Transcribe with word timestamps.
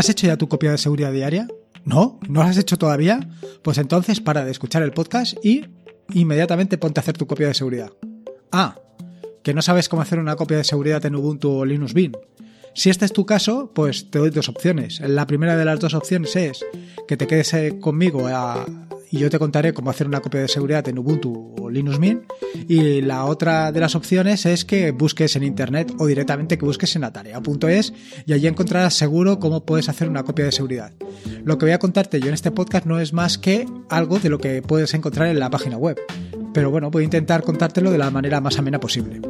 ¿Has 0.00 0.08
hecho 0.08 0.26
ya 0.26 0.38
tu 0.38 0.48
copia 0.48 0.70
de 0.70 0.78
seguridad 0.78 1.12
diaria? 1.12 1.46
¿No? 1.84 2.18
¿No 2.26 2.42
lo 2.42 2.48
has 2.48 2.56
hecho 2.56 2.78
todavía? 2.78 3.20
Pues 3.62 3.76
entonces 3.76 4.18
para 4.18 4.46
de 4.46 4.50
escuchar 4.50 4.82
el 4.82 4.92
podcast 4.92 5.36
y 5.44 5.66
inmediatamente 6.14 6.78
ponte 6.78 7.00
a 7.00 7.02
hacer 7.02 7.18
tu 7.18 7.26
copia 7.26 7.48
de 7.48 7.52
seguridad. 7.52 7.92
Ah, 8.50 8.80
que 9.42 9.52
no 9.52 9.60
sabes 9.60 9.90
cómo 9.90 10.00
hacer 10.00 10.18
una 10.18 10.36
copia 10.36 10.56
de 10.56 10.64
seguridad 10.64 11.04
en 11.04 11.16
Ubuntu 11.16 11.50
o 11.50 11.66
Linux 11.66 11.94
Mint. 11.94 12.16
Si 12.74 12.88
este 12.88 13.04
es 13.04 13.12
tu 13.12 13.26
caso, 13.26 13.72
pues 13.74 14.10
te 14.10 14.18
doy 14.18 14.30
dos 14.30 14.48
opciones. 14.48 15.00
La 15.00 15.26
primera 15.26 15.54
de 15.54 15.66
las 15.66 15.78
dos 15.80 15.92
opciones 15.92 16.34
es 16.34 16.64
que 17.06 17.18
te 17.18 17.26
quedes 17.26 17.52
eh, 17.52 17.76
conmigo 17.78 18.26
y 19.10 19.18
yo 19.18 19.28
te 19.28 19.38
contaré 19.38 19.74
cómo 19.74 19.90
hacer 19.90 20.06
una 20.06 20.20
copia 20.20 20.40
de 20.40 20.48
seguridad 20.48 20.86
en 20.88 20.98
Ubuntu 20.98 21.54
o 21.60 21.68
Linux 21.68 21.98
Mint. 21.98 22.22
Y 22.68 23.00
la 23.00 23.24
otra 23.24 23.72
de 23.72 23.80
las 23.80 23.94
opciones 23.94 24.46
es 24.46 24.64
que 24.64 24.92
busques 24.92 25.34
en 25.36 25.42
internet 25.42 25.92
o 25.98 26.06
directamente 26.06 26.56
que 26.56 26.64
busques 26.64 26.94
en 26.96 27.04
atarea.es 27.04 27.92
y 28.26 28.32
allí 28.32 28.46
encontrarás 28.46 28.94
seguro 28.94 29.40
cómo 29.40 29.64
puedes 29.64 29.88
hacer 29.88 30.08
una 30.08 30.22
copia 30.22 30.44
de 30.44 30.52
seguridad. 30.52 30.92
Lo 31.44 31.58
que 31.58 31.66
voy 31.66 31.72
a 31.72 31.78
contarte 31.78 32.20
yo 32.20 32.28
en 32.28 32.34
este 32.34 32.50
podcast 32.50 32.86
no 32.86 33.00
es 33.00 33.12
más 33.12 33.38
que 33.38 33.66
algo 33.88 34.18
de 34.18 34.30
lo 34.30 34.38
que 34.38 34.62
puedes 34.62 34.94
encontrar 34.94 35.28
en 35.28 35.40
la 35.40 35.50
página 35.50 35.76
web. 35.76 35.98
Pero 36.54 36.70
bueno, 36.70 36.90
voy 36.90 37.02
a 37.02 37.04
intentar 37.04 37.42
contártelo 37.42 37.90
de 37.90 37.98
la 37.98 38.10
manera 38.10 38.40
más 38.40 38.58
amena 38.58 38.80
posible. 38.80 39.20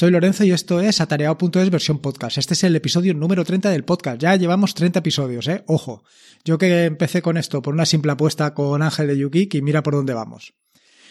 Soy 0.00 0.10
Lorenzo 0.10 0.44
y 0.44 0.50
esto 0.50 0.80
es 0.80 1.02
atareado.es 1.02 1.68
versión 1.68 1.98
podcast. 1.98 2.38
Este 2.38 2.54
es 2.54 2.64
el 2.64 2.74
episodio 2.74 3.12
número 3.12 3.44
30 3.44 3.68
del 3.68 3.84
podcast. 3.84 4.18
Ya 4.18 4.34
llevamos 4.34 4.72
30 4.72 5.00
episodios, 5.00 5.46
¿eh? 5.46 5.62
Ojo. 5.66 6.04
Yo 6.42 6.56
que 6.56 6.86
empecé 6.86 7.20
con 7.20 7.36
esto 7.36 7.60
por 7.60 7.74
una 7.74 7.84
simple 7.84 8.10
apuesta 8.10 8.54
con 8.54 8.80
Ángel 8.80 9.08
de 9.08 9.18
Yukik 9.18 9.56
y 9.56 9.60
mira 9.60 9.82
por 9.82 9.92
dónde 9.92 10.14
vamos. 10.14 10.54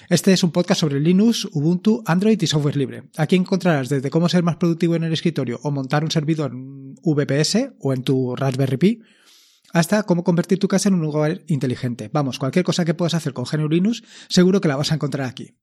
Este 0.10 0.34
es 0.34 0.44
un 0.44 0.52
podcast 0.52 0.82
sobre 0.82 1.00
Linux, 1.00 1.46
Ubuntu, 1.52 2.02
Android 2.08 2.42
y 2.42 2.48
software 2.48 2.78
libre. 2.78 3.04
Aquí 3.16 3.36
encontrarás 3.36 3.90
desde 3.90 4.10
cómo 4.10 4.28
ser 4.28 4.42
más 4.42 4.56
productivo 4.56 4.96
en 4.96 5.04
el 5.04 5.14
escritorio 5.14 5.60
o 5.62 5.70
montar 5.70 6.04
un 6.04 6.10
servidor 6.10 6.52
en 6.52 6.96
VPS 6.96 7.74
o 7.80 7.94
en 7.94 8.02
tu 8.02 8.36
Raspberry 8.36 8.78
Pi, 8.78 9.02
hasta 9.72 10.02
cómo 10.02 10.24
convertir 10.24 10.58
tu 10.58 10.68
casa 10.68 10.90
en 10.90 10.96
un 10.96 11.02
lugar 11.02 11.42
inteligente. 11.46 12.10
Vamos, 12.12 12.40
cualquier 12.40 12.66
cosa 12.66 12.86
que 12.86 12.96
puedas 12.96 13.14
hacer 13.14 13.34
con 13.34 13.46
GNU 13.46 13.70
Linux, 13.70 14.02
seguro 14.30 14.60
que 14.60 14.68
la 14.68 14.78
vas 14.78 14.92
a 14.92 14.96
encontrar 14.96 15.28
aquí. 15.28 15.54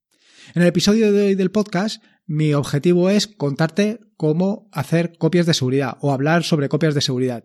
En 0.54 0.62
el 0.62 0.68
episodio 0.68 1.12
de 1.12 1.26
hoy 1.26 1.34
del 1.34 1.50
podcast, 1.50 2.02
mi 2.26 2.54
objetivo 2.54 3.10
es 3.10 3.26
contarte 3.26 4.00
cómo 4.16 4.68
hacer 4.72 5.18
copias 5.18 5.44
de 5.46 5.54
seguridad 5.54 5.98
o 6.00 6.12
hablar 6.12 6.44
sobre 6.44 6.68
copias 6.68 6.94
de 6.94 7.00
seguridad. 7.00 7.44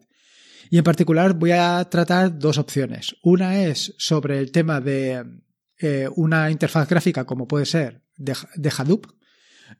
Y 0.69 0.77
en 0.77 0.83
particular 0.83 1.33
voy 1.33 1.51
a 1.51 1.83
tratar 1.89 2.37
dos 2.37 2.57
opciones. 2.57 3.15
Una 3.23 3.63
es 3.63 3.95
sobre 3.97 4.39
el 4.39 4.51
tema 4.51 4.79
de 4.79 5.25
eh, 5.79 6.07
una 6.15 6.51
interfaz 6.51 6.87
gráfica 6.87 7.25
como 7.25 7.47
puede 7.47 7.65
ser 7.65 8.03
de, 8.17 8.35
Hadoop. 8.77 9.07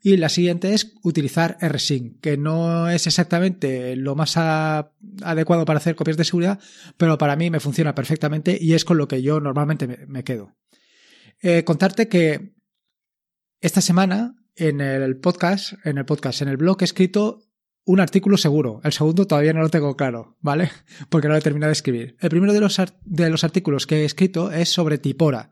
Y 0.02 0.18
la 0.18 0.30
siguiente 0.30 0.74
es 0.74 0.94
utilizar 1.04 1.58
rsync, 1.62 2.22
que 2.22 2.38
no 2.38 2.90
es 2.90 3.08
exactamente 3.08 3.96
lo 3.98 4.16
más 4.16 4.36
adecuado 4.38 5.66
para 5.66 5.78
hacer 5.78 5.96
copias 5.96 6.18
de 6.18 6.24
seguridad, 6.24 6.60
pero 6.98 7.18
para 7.18 7.36
mí 7.36 7.50
me 7.50 7.60
funciona 7.60 7.94
perfectamente 7.94 8.58
y 8.60 8.74
es 8.74 8.86
con 8.86 8.98
lo 8.98 9.08
que 9.08 9.22
yo 9.22 9.42
normalmente 9.42 9.88
me, 10.08 10.24
quedo. 10.24 10.56
Eh, 11.42 11.66
contarte 11.66 12.08
que 12.08 12.61
esta 13.62 13.80
semana 13.80 14.36
en 14.56 14.82
el 14.82 15.18
podcast, 15.18 15.74
en 15.86 16.00
el 16.00 16.06
podcast, 16.06 16.42
en 16.42 16.48
el 16.48 16.58
blog 16.58 16.82
he 16.82 16.86
escrito 16.86 17.44
un 17.86 18.00
artículo 18.00 18.38
seguro. 18.38 18.82
El 18.84 18.92
segundo 18.92 19.26
todavía 19.26 19.54
no 19.54 19.62
lo 19.62 19.70
tengo 19.70 19.96
claro, 19.96 20.38
¿vale? 20.42 20.72
Porque 21.10 21.28
no 21.28 21.36
lo 21.36 21.40
he 21.40 21.44
terminado 21.44 21.70
de 21.70 21.74
escribir. 21.74 22.18
El 22.20 22.30
primero 22.30 22.54
de 22.54 22.60
los, 22.60 22.82
de 23.06 23.30
los 23.30 23.44
artículos 23.44 23.86
que 23.86 24.02
he 24.02 24.06
escrito 24.06 24.52
es 24.52 24.70
sobre 24.70 24.98
Tipora. 24.98 25.52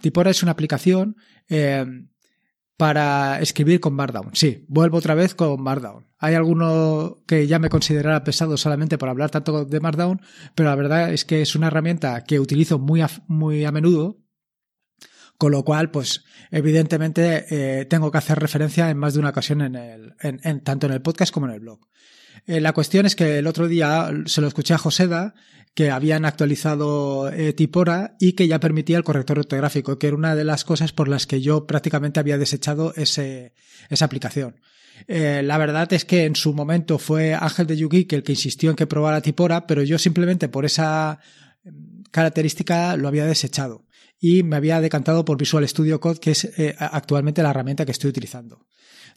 Tipora 0.00 0.30
es 0.30 0.42
una 0.42 0.52
aplicación 0.52 1.16
eh, 1.48 1.84
para 2.76 3.40
escribir 3.40 3.80
con 3.80 3.94
Markdown. 3.94 4.30
Sí, 4.34 4.64
vuelvo 4.68 4.98
otra 4.98 5.14
vez 5.14 5.34
con 5.34 5.60
Markdown. 5.62 6.06
Hay 6.18 6.34
alguno 6.34 7.22
que 7.26 7.46
ya 7.46 7.58
me 7.58 7.70
considerará 7.70 8.24
pesado 8.24 8.56
solamente 8.56 8.98
por 8.98 9.08
hablar 9.08 9.30
tanto 9.30 9.64
de 9.64 9.80
Markdown, 9.80 10.20
pero 10.54 10.68
la 10.68 10.76
verdad 10.76 11.12
es 11.12 11.24
que 11.24 11.42
es 11.42 11.54
una 11.56 11.68
herramienta 11.68 12.24
que 12.24 12.40
utilizo 12.40 12.78
muy 12.78 13.02
muy 13.26 13.64
a 13.64 13.72
menudo 13.72 14.18
con 15.38 15.52
lo 15.52 15.64
cual, 15.64 15.90
pues, 15.92 16.24
evidentemente, 16.50 17.46
eh, 17.50 17.84
tengo 17.84 18.10
que 18.10 18.18
hacer 18.18 18.40
referencia 18.40 18.90
en 18.90 18.98
más 18.98 19.14
de 19.14 19.20
una 19.20 19.30
ocasión 19.30 19.62
en 19.62 19.76
el, 19.76 20.14
en, 20.20 20.60
tanto 20.62 20.88
en 20.88 20.92
el 20.92 21.00
podcast 21.00 21.32
como 21.32 21.46
en 21.46 21.52
el 21.52 21.60
blog. 21.60 21.78
Eh, 22.46 22.60
la 22.60 22.72
cuestión 22.72 23.06
es 23.06 23.14
que 23.14 23.38
el 23.38 23.46
otro 23.46 23.68
día 23.68 24.10
se 24.26 24.40
lo 24.40 24.48
escuché 24.48 24.74
a 24.74 24.78
Joseda, 24.78 25.34
que 25.74 25.92
habían 25.92 26.24
actualizado 26.24 27.30
eh, 27.30 27.52
Tipora 27.52 28.16
y 28.18 28.32
que 28.32 28.48
ya 28.48 28.58
permitía 28.58 28.96
el 28.96 29.04
corrector 29.04 29.38
ortográfico, 29.38 29.96
que 29.96 30.08
era 30.08 30.16
una 30.16 30.34
de 30.34 30.42
las 30.42 30.64
cosas 30.64 30.92
por 30.92 31.06
las 31.06 31.28
que 31.28 31.40
yo 31.40 31.68
prácticamente 31.68 32.18
había 32.18 32.36
desechado 32.36 32.92
ese, 32.96 33.54
esa 33.90 34.06
aplicación. 34.06 34.60
la 35.06 35.56
verdad 35.58 35.92
es 35.92 36.04
que 36.04 36.24
en 36.24 36.34
su 36.34 36.52
momento 36.52 36.98
fue 36.98 37.34
Ángel 37.34 37.68
de 37.68 37.76
Yugi 37.76 38.08
el 38.10 38.24
que 38.24 38.32
insistió 38.32 38.70
en 38.70 38.76
que 38.76 38.88
probara 38.88 39.20
Tipora, 39.20 39.68
pero 39.68 39.84
yo 39.84 39.98
simplemente 39.98 40.48
por 40.48 40.64
esa 40.64 41.20
mm, 41.62 42.02
característica 42.10 42.96
lo 42.96 43.06
había 43.06 43.26
desechado 43.26 43.87
y 44.20 44.42
me 44.42 44.56
había 44.56 44.80
decantado 44.80 45.24
por 45.24 45.38
Visual 45.38 45.66
Studio 45.68 46.00
Code, 46.00 46.20
que 46.20 46.32
es 46.32 46.44
eh, 46.58 46.74
actualmente 46.78 47.42
la 47.42 47.50
herramienta 47.50 47.84
que 47.84 47.92
estoy 47.92 48.10
utilizando. 48.10 48.66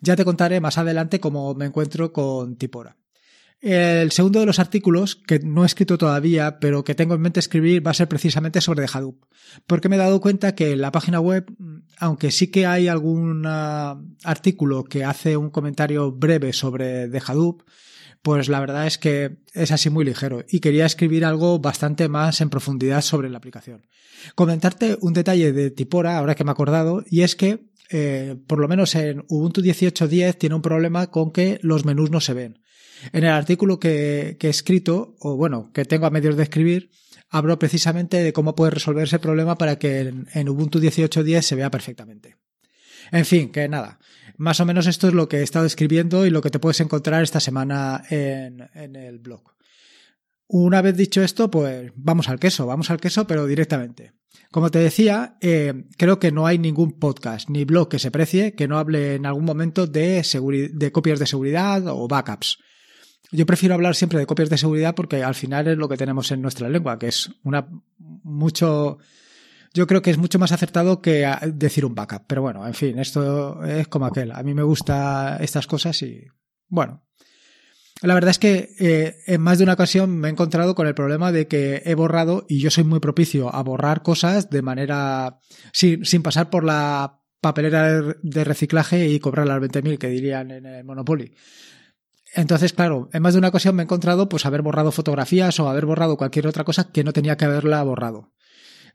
Ya 0.01 0.15
te 0.15 0.25
contaré 0.25 0.59
más 0.59 0.77
adelante 0.77 1.19
cómo 1.19 1.53
me 1.53 1.65
encuentro 1.65 2.11
con 2.11 2.55
Tipora. 2.55 2.97
El 3.61 4.11
segundo 4.11 4.39
de 4.39 4.47
los 4.47 4.57
artículos, 4.57 5.15
que 5.15 5.39
no 5.39 5.61
he 5.61 5.67
escrito 5.67 5.99
todavía, 5.99 6.59
pero 6.59 6.83
que 6.83 6.95
tengo 6.95 7.13
en 7.13 7.21
mente 7.21 7.39
escribir, 7.39 7.85
va 7.85 7.91
a 7.91 7.95
ser 7.95 8.07
precisamente 8.07 8.59
sobre 8.59 8.87
Hadoop. 8.91 9.23
Porque 9.67 9.87
me 9.87 9.97
he 9.97 9.99
dado 9.99 10.19
cuenta 10.19 10.55
que 10.55 10.71
en 10.71 10.81
la 10.81 10.91
página 10.91 11.19
web, 11.19 11.45
aunque 11.99 12.31
sí 12.31 12.47
que 12.47 12.65
hay 12.65 12.87
algún 12.87 13.43
ah, 13.45 14.01
artículo 14.23 14.83
que 14.83 15.03
hace 15.05 15.37
un 15.37 15.51
comentario 15.51 16.11
breve 16.11 16.53
sobre 16.53 17.11
Hadoop, 17.19 17.61
pues 18.23 18.49
la 18.49 18.59
verdad 18.59 18.87
es 18.87 18.97
que 18.97 19.37
es 19.53 19.71
así 19.71 19.89
muy 19.89 20.05
ligero 20.05 20.43
y 20.47 20.59
quería 20.59 20.85
escribir 20.85 21.25
algo 21.25 21.59
bastante 21.59 22.07
más 22.07 22.41
en 22.41 22.49
profundidad 22.49 23.01
sobre 23.01 23.29
la 23.29 23.37
aplicación. 23.37 23.85
Comentarte 24.35 24.97
un 25.01 25.13
detalle 25.13 25.53
de 25.53 25.71
Tipora, 25.71 26.17
ahora 26.17 26.35
que 26.35 26.43
me 26.43 26.51
he 26.51 26.53
acordado, 26.53 27.03
y 27.09 27.21
es 27.21 27.35
que 27.35 27.71
eh, 27.89 28.37
por 28.47 28.59
lo 28.59 28.67
menos 28.67 28.95
en 28.95 29.25
Ubuntu 29.27 29.61
18.10 29.61 30.37
tiene 30.37 30.55
un 30.55 30.61
problema 30.61 31.07
con 31.07 31.31
que 31.31 31.59
los 31.61 31.83
menús 31.83 32.09
no 32.09 32.21
se 32.21 32.33
ven. 32.33 32.61
En 33.13 33.23
el 33.23 33.31
artículo 33.31 33.79
que, 33.79 34.37
he 34.39 34.49
escrito, 34.49 35.15
o 35.19 35.35
bueno, 35.35 35.71
que 35.73 35.85
tengo 35.85 36.05
a 36.05 36.11
medios 36.11 36.37
de 36.37 36.43
escribir, 36.43 36.91
hablo 37.29 37.57
precisamente 37.59 38.21
de 38.21 38.33
cómo 38.33 38.55
puede 38.55 38.71
resolver 38.71 39.05
ese 39.05 39.19
problema 39.19 39.57
para 39.57 39.77
que 39.77 39.99
en, 39.99 40.27
en 40.33 40.49
Ubuntu 40.49 40.79
18.10 40.79 41.41
se 41.41 41.55
vea 41.55 41.71
perfectamente. 41.71 42.37
En 43.11 43.25
fin, 43.25 43.51
que 43.51 43.67
nada. 43.67 43.99
Más 44.37 44.59
o 44.59 44.65
menos 44.65 44.87
esto 44.87 45.07
es 45.07 45.13
lo 45.13 45.29
que 45.29 45.37
he 45.37 45.43
estado 45.43 45.65
escribiendo 45.65 46.25
y 46.25 46.29
lo 46.29 46.41
que 46.41 46.49
te 46.49 46.59
puedes 46.59 46.79
encontrar 46.79 47.21
esta 47.21 47.39
semana 47.39 48.03
en, 48.09 48.95
el 48.95 49.19
blog. 49.19 49.43
Una 50.47 50.81
vez 50.81 50.97
dicho 50.97 51.21
esto, 51.21 51.51
pues 51.51 51.91
vamos 51.95 52.27
al 52.27 52.39
queso, 52.39 52.65
vamos 52.65 52.89
al 52.89 52.99
queso, 52.99 53.27
pero 53.27 53.45
directamente. 53.45 54.13
Como 54.49 54.71
te 54.71 54.79
decía, 54.79 55.37
eh, 55.41 55.85
creo 55.97 56.19
que 56.19 56.31
no 56.31 56.47
hay 56.47 56.57
ningún 56.57 56.99
podcast 56.99 57.49
ni 57.49 57.65
blog 57.65 57.89
que 57.89 57.99
se 57.99 58.11
precie 58.11 58.53
que 58.53 58.67
no 58.67 58.79
hable 58.79 59.15
en 59.15 59.25
algún 59.25 59.45
momento 59.45 59.87
de 59.87 60.23
copias 60.91 61.19
de 61.19 61.27
seguridad 61.27 61.87
o 61.87 62.07
backups. 62.07 62.57
Yo 63.31 63.45
prefiero 63.45 63.75
hablar 63.75 63.95
siempre 63.95 64.19
de 64.19 64.25
copias 64.25 64.49
de 64.49 64.57
seguridad 64.57 64.93
porque 64.93 65.23
al 65.23 65.35
final 65.35 65.67
es 65.67 65.77
lo 65.77 65.87
que 65.87 65.97
tenemos 65.97 66.31
en 66.31 66.41
nuestra 66.41 66.67
lengua, 66.69 66.99
que 66.99 67.07
es 67.07 67.31
una 67.43 67.67
mucho 67.97 68.97
yo 69.73 69.87
creo 69.87 70.01
que 70.01 70.11
es 70.11 70.17
mucho 70.17 70.37
más 70.37 70.51
acertado 70.51 71.01
que 71.01 71.25
decir 71.53 71.85
un 71.85 71.95
backup. 71.95 72.23
Pero 72.27 72.41
bueno, 72.41 72.67
en 72.67 72.73
fin, 72.73 72.99
esto 72.99 73.63
es 73.63 73.87
como 73.87 74.05
aquel. 74.05 74.31
A 74.31 74.43
mí 74.43 74.53
me 74.53 74.63
gustan 74.63 75.41
estas 75.41 75.67
cosas 75.67 76.01
y 76.01 76.27
bueno. 76.67 77.03
La 78.01 78.15
verdad 78.15 78.31
es 78.31 78.39
que 78.39 78.69
eh, 78.79 79.17
en 79.27 79.41
más 79.41 79.59
de 79.59 79.63
una 79.63 79.73
ocasión 79.73 80.17
me 80.17 80.27
he 80.27 80.31
encontrado 80.31 80.73
con 80.73 80.87
el 80.87 80.95
problema 80.95 81.31
de 81.31 81.47
que 81.47 81.83
he 81.85 81.93
borrado, 81.93 82.47
y 82.49 82.59
yo 82.59 82.71
soy 82.71 82.83
muy 82.83 82.99
propicio 82.99 83.53
a 83.53 83.61
borrar 83.61 84.01
cosas 84.01 84.49
de 84.49 84.63
manera. 84.63 85.39
sin, 85.71 86.03
sin 86.03 86.23
pasar 86.23 86.49
por 86.49 86.63
la 86.63 87.21
papelera 87.41 88.01
de 88.01 88.43
reciclaje 88.43 89.07
y 89.07 89.19
cobrar 89.19 89.47
las 89.47 89.61
20.000 89.61 89.99
que 89.99 90.07
dirían 90.07 90.49
en 90.49 90.65
el 90.65 90.83
Monopoly. 90.83 91.33
Entonces, 92.33 92.73
claro, 92.73 93.09
en 93.11 93.21
más 93.21 93.33
de 93.33 93.39
una 93.39 93.49
ocasión 93.49 93.75
me 93.75 93.83
he 93.83 93.85
encontrado 93.85 94.29
pues 94.29 94.45
haber 94.45 94.61
borrado 94.61 94.91
fotografías 94.91 95.59
o 95.59 95.69
haber 95.69 95.85
borrado 95.85 96.17
cualquier 96.17 96.47
otra 96.47 96.63
cosa 96.63 96.91
que 96.91 97.03
no 97.03 97.13
tenía 97.13 97.35
que 97.35 97.45
haberla 97.45 97.83
borrado. 97.83 98.31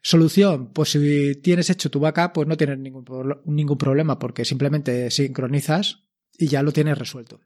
Solución, 0.03 0.73
pues 0.73 0.91
si 0.91 1.35
tienes 1.43 1.69
hecho 1.69 1.91
tu 1.91 2.01
backup, 2.01 2.33
pues 2.33 2.49
no 2.49 2.57
tienes 2.57 2.79
ningún, 2.79 3.05
ningún 3.45 3.79
problema 3.79 4.19
porque 4.19 4.45
simplemente 4.45 5.11
sincronizas 5.11 6.05
y 6.39 6.49
ya 6.49 6.63
lo 6.63 6.73
tienes 6.73 6.97
resuelto. 6.97 7.41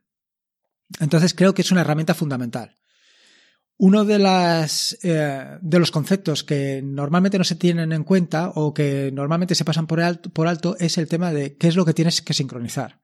Entonces 1.01 1.35
creo 1.35 1.55
que 1.55 1.63
es 1.63 1.73
una 1.73 1.81
herramienta 1.81 2.15
fundamental. 2.15 2.77
Uno 3.77 4.05
de, 4.05 4.19
las, 4.19 4.99
eh, 5.03 5.59
de 5.61 5.79
los 5.79 5.91
conceptos 5.91 6.45
que 6.45 6.83
normalmente 6.85 7.39
no 7.39 7.45
se 7.45 7.55
tienen 7.55 7.93
en 7.93 8.05
cuenta 8.05 8.53
o 8.55 8.75
que 8.75 9.11
normalmente 9.13 9.55
se 9.55 9.65
pasan 9.65 9.87
por 9.87 10.01
alto, 10.01 10.29
por 10.29 10.49
alto 10.49 10.77
es 10.79 10.99
el 10.99 11.09
tema 11.09 11.33
de 11.33 11.57
qué 11.57 11.69
es 11.69 11.77
lo 11.77 11.87
que 11.87 11.95
tienes 11.95 12.21
que 12.21 12.35
sincronizar. 12.35 13.01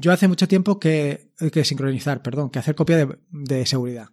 Yo 0.00 0.12
hace 0.12 0.28
mucho 0.28 0.48
tiempo 0.48 0.80
que, 0.80 1.34
que 1.52 1.62
sincronizar, 1.62 2.22
perdón, 2.22 2.48
que 2.48 2.58
hacer 2.58 2.74
copia 2.74 3.06
de 3.30 3.66
seguridad. 3.66 4.08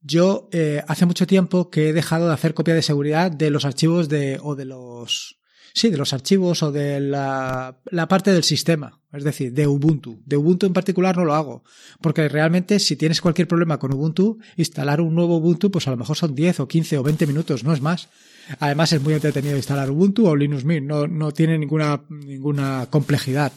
Yo 0.00 0.48
eh, 0.52 0.82
hace 0.88 1.04
mucho 1.04 1.26
tiempo 1.26 1.68
que 1.68 1.90
he 1.90 1.92
dejado 1.92 2.28
de 2.28 2.32
hacer 2.32 2.54
copia 2.54 2.74
de 2.74 2.80
seguridad 2.80 3.30
de 3.30 3.50
los 3.50 3.66
archivos 3.66 4.08
de, 4.08 4.38
o 4.42 4.54
de 4.54 4.64
los, 4.64 5.38
sí, 5.74 5.90
de 5.90 5.98
los 5.98 6.14
archivos 6.14 6.62
o 6.62 6.72
de 6.72 7.00
la, 7.00 7.78
la 7.90 8.08
parte 8.08 8.32
del 8.32 8.42
sistema, 8.42 9.02
es 9.12 9.22
decir, 9.22 9.52
de 9.52 9.66
Ubuntu. 9.66 10.22
De 10.24 10.38
Ubuntu 10.38 10.64
en 10.64 10.72
particular 10.72 11.14
no 11.14 11.26
lo 11.26 11.34
hago, 11.34 11.62
porque 12.00 12.30
realmente 12.30 12.78
si 12.78 12.96
tienes 12.96 13.20
cualquier 13.20 13.48
problema 13.48 13.78
con 13.78 13.92
Ubuntu, 13.92 14.38
instalar 14.56 15.02
un 15.02 15.14
nuevo 15.14 15.36
Ubuntu, 15.36 15.70
pues 15.70 15.86
a 15.88 15.90
lo 15.90 15.98
mejor 15.98 16.16
son 16.16 16.34
10 16.34 16.60
o 16.60 16.68
15 16.68 16.96
o 16.96 17.02
20 17.02 17.26
minutos, 17.26 17.64
no 17.64 17.74
es 17.74 17.82
más. 17.82 18.08
Además 18.60 18.94
es 18.94 19.02
muy 19.02 19.12
entretenido 19.12 19.56
instalar 19.56 19.90
Ubuntu 19.90 20.26
o 20.26 20.36
Linux 20.36 20.64
Mint, 20.64 20.86
no, 20.86 21.06
no 21.06 21.32
tiene 21.32 21.58
ninguna, 21.58 22.00
ninguna 22.08 22.86
complejidad. 22.88 23.52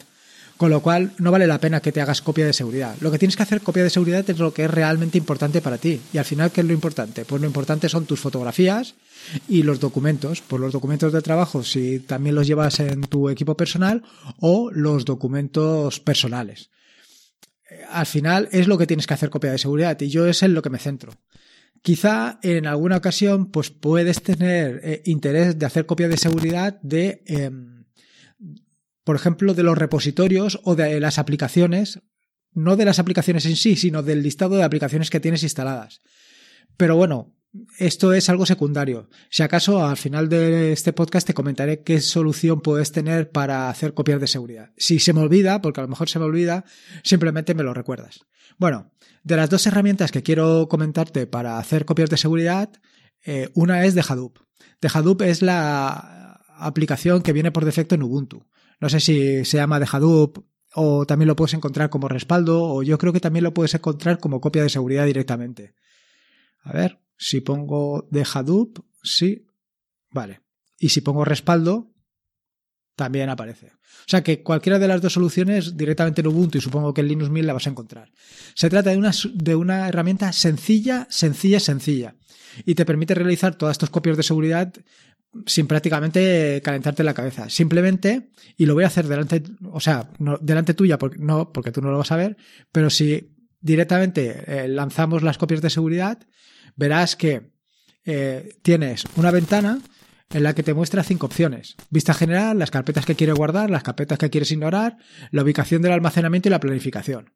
Con 0.60 0.68
lo 0.68 0.82
cual 0.82 1.12
no 1.16 1.30
vale 1.30 1.46
la 1.46 1.58
pena 1.58 1.80
que 1.80 1.90
te 1.90 2.02
hagas 2.02 2.20
copia 2.20 2.44
de 2.44 2.52
seguridad. 2.52 2.94
Lo 3.00 3.10
que 3.10 3.18
tienes 3.18 3.34
que 3.34 3.44
hacer 3.44 3.62
copia 3.62 3.82
de 3.82 3.88
seguridad 3.88 4.28
es 4.28 4.38
lo 4.38 4.52
que 4.52 4.66
es 4.66 4.70
realmente 4.70 5.16
importante 5.16 5.62
para 5.62 5.78
ti. 5.78 5.98
Y 6.12 6.18
al 6.18 6.26
final, 6.26 6.52
¿qué 6.52 6.60
es 6.60 6.66
lo 6.66 6.74
importante? 6.74 7.24
Pues 7.24 7.40
lo 7.40 7.46
importante 7.46 7.88
son 7.88 8.04
tus 8.04 8.20
fotografías 8.20 8.94
y 9.48 9.62
los 9.62 9.80
documentos. 9.80 10.42
Pues 10.42 10.60
los 10.60 10.74
documentos 10.74 11.14
de 11.14 11.22
trabajo, 11.22 11.64
si 11.64 12.00
también 12.00 12.34
los 12.34 12.46
llevas 12.46 12.78
en 12.80 13.00
tu 13.00 13.30
equipo 13.30 13.56
personal, 13.56 14.02
o 14.38 14.70
los 14.70 15.06
documentos 15.06 15.98
personales. 15.98 16.68
Al 17.88 18.04
final 18.04 18.50
es 18.52 18.68
lo 18.68 18.76
que 18.76 18.86
tienes 18.86 19.06
que 19.06 19.14
hacer 19.14 19.30
copia 19.30 19.52
de 19.52 19.56
seguridad 19.56 19.98
y 19.98 20.08
yo 20.08 20.26
es 20.26 20.42
en 20.42 20.52
lo 20.52 20.60
que 20.60 20.68
me 20.68 20.78
centro. 20.78 21.14
Quizá 21.80 22.38
en 22.42 22.66
alguna 22.66 22.98
ocasión 22.98 23.50
pues 23.50 23.70
puedes 23.70 24.22
tener 24.22 24.82
eh, 24.84 25.00
interés 25.06 25.58
de 25.58 25.64
hacer 25.64 25.86
copia 25.86 26.08
de 26.08 26.18
seguridad 26.18 26.78
de, 26.82 27.22
eh, 27.26 27.50
por 29.10 29.16
ejemplo, 29.16 29.54
de 29.54 29.64
los 29.64 29.76
repositorios 29.76 30.60
o 30.62 30.76
de 30.76 31.00
las 31.00 31.18
aplicaciones, 31.18 32.00
no 32.52 32.76
de 32.76 32.84
las 32.84 33.00
aplicaciones 33.00 33.44
en 33.44 33.56
sí, 33.56 33.74
sino 33.74 34.04
del 34.04 34.22
listado 34.22 34.54
de 34.54 34.62
aplicaciones 34.62 35.10
que 35.10 35.18
tienes 35.18 35.42
instaladas. 35.42 36.00
Pero 36.76 36.94
bueno, 36.94 37.34
esto 37.76 38.12
es 38.12 38.28
algo 38.28 38.46
secundario. 38.46 39.10
Si 39.28 39.42
acaso 39.42 39.84
al 39.84 39.96
final 39.96 40.28
de 40.28 40.70
este 40.70 40.92
podcast 40.92 41.26
te 41.26 41.34
comentaré 41.34 41.82
qué 41.82 42.00
solución 42.00 42.60
puedes 42.60 42.92
tener 42.92 43.32
para 43.32 43.68
hacer 43.68 43.94
copias 43.94 44.20
de 44.20 44.28
seguridad. 44.28 44.70
Si 44.76 45.00
se 45.00 45.12
me 45.12 45.22
olvida, 45.22 45.60
porque 45.60 45.80
a 45.80 45.82
lo 45.82 45.88
mejor 45.88 46.08
se 46.08 46.20
me 46.20 46.26
olvida, 46.26 46.64
simplemente 47.02 47.54
me 47.54 47.64
lo 47.64 47.74
recuerdas. 47.74 48.20
Bueno, 48.58 48.92
de 49.24 49.36
las 49.36 49.50
dos 49.50 49.66
herramientas 49.66 50.12
que 50.12 50.22
quiero 50.22 50.68
comentarte 50.68 51.26
para 51.26 51.58
hacer 51.58 51.84
copias 51.84 52.10
de 52.10 52.16
seguridad, 52.16 52.70
eh, 53.26 53.50
una 53.54 53.84
es 53.84 53.96
de 53.96 54.04
Hadoop. 54.08 54.38
De 54.80 54.88
Hadoop 54.94 55.22
es 55.22 55.42
la 55.42 56.19
aplicación 56.66 57.22
que 57.22 57.32
viene 57.32 57.52
por 57.52 57.64
defecto 57.64 57.94
en 57.94 58.02
Ubuntu. 58.02 58.46
No 58.80 58.88
sé 58.88 59.00
si 59.00 59.44
se 59.44 59.56
llama 59.56 59.80
de 59.80 59.88
Hadoop 59.90 60.38
o 60.74 61.04
también 61.06 61.28
lo 61.28 61.36
puedes 61.36 61.54
encontrar 61.54 61.90
como 61.90 62.08
respaldo 62.08 62.62
o 62.62 62.82
yo 62.82 62.98
creo 62.98 63.12
que 63.12 63.20
también 63.20 63.44
lo 63.44 63.54
puedes 63.54 63.74
encontrar 63.74 64.18
como 64.18 64.40
copia 64.40 64.62
de 64.62 64.68
seguridad 64.68 65.06
directamente. 65.06 65.74
A 66.62 66.72
ver, 66.72 67.00
si 67.16 67.40
pongo 67.40 68.06
de 68.10 68.24
Hadoop, 68.32 68.78
sí, 69.02 69.46
vale. 70.10 70.40
Y 70.78 70.90
si 70.90 71.00
pongo 71.02 71.24
respaldo, 71.24 71.92
también 72.96 73.28
aparece. 73.28 73.66
O 73.66 74.10
sea 74.10 74.22
que 74.22 74.42
cualquiera 74.42 74.78
de 74.78 74.88
las 74.88 75.00
dos 75.00 75.12
soluciones 75.12 75.76
directamente 75.76 76.20
en 76.20 76.26
Ubuntu 76.26 76.58
y 76.58 76.60
supongo 76.60 76.92
que 76.92 77.00
en 77.00 77.08
Linux 77.08 77.30
Mint 77.30 77.46
la 77.46 77.52
vas 77.52 77.66
a 77.66 77.70
encontrar. 77.70 78.10
Se 78.54 78.68
trata 78.68 78.90
de 78.90 78.96
una, 78.96 79.12
de 79.32 79.54
una 79.54 79.88
herramienta 79.88 80.32
sencilla, 80.32 81.06
sencilla, 81.10 81.60
sencilla. 81.60 82.16
Y 82.64 82.74
te 82.74 82.84
permite 82.84 83.14
realizar 83.14 83.54
todas 83.54 83.74
estas 83.74 83.90
copias 83.90 84.16
de 84.16 84.22
seguridad 84.22 84.72
sin 85.46 85.66
prácticamente 85.66 86.60
calentarte 86.62 87.04
la 87.04 87.14
cabeza. 87.14 87.48
Simplemente, 87.48 88.30
y 88.56 88.66
lo 88.66 88.74
voy 88.74 88.84
a 88.84 88.88
hacer 88.88 89.06
delante, 89.06 89.42
o 89.70 89.80
sea, 89.80 90.10
delante 90.40 90.74
tuya, 90.74 90.98
porque, 90.98 91.18
no, 91.18 91.52
porque 91.52 91.72
tú 91.72 91.80
no 91.80 91.90
lo 91.90 91.98
vas 91.98 92.12
a 92.12 92.16
ver, 92.16 92.36
pero 92.72 92.90
si 92.90 93.36
directamente 93.60 94.44
eh, 94.46 94.68
lanzamos 94.68 95.22
las 95.22 95.38
copias 95.38 95.62
de 95.62 95.70
seguridad, 95.70 96.18
verás 96.76 97.16
que 97.16 97.52
eh, 98.04 98.56
tienes 98.62 99.04
una 99.16 99.30
ventana 99.30 99.80
en 100.30 100.42
la 100.42 100.54
que 100.54 100.62
te 100.62 100.74
muestra 100.74 101.02
cinco 101.02 101.26
opciones. 101.26 101.76
Vista 101.90 102.14
general, 102.14 102.58
las 102.58 102.70
carpetas 102.70 103.04
que 103.04 103.16
quieres 103.16 103.36
guardar, 103.36 103.68
las 103.68 103.82
carpetas 103.82 104.18
que 104.18 104.30
quieres 104.30 104.50
ignorar, 104.52 104.96
la 105.30 105.42
ubicación 105.42 105.82
del 105.82 105.92
almacenamiento 105.92 106.48
y 106.48 106.50
la 106.50 106.60
planificación. 106.60 107.34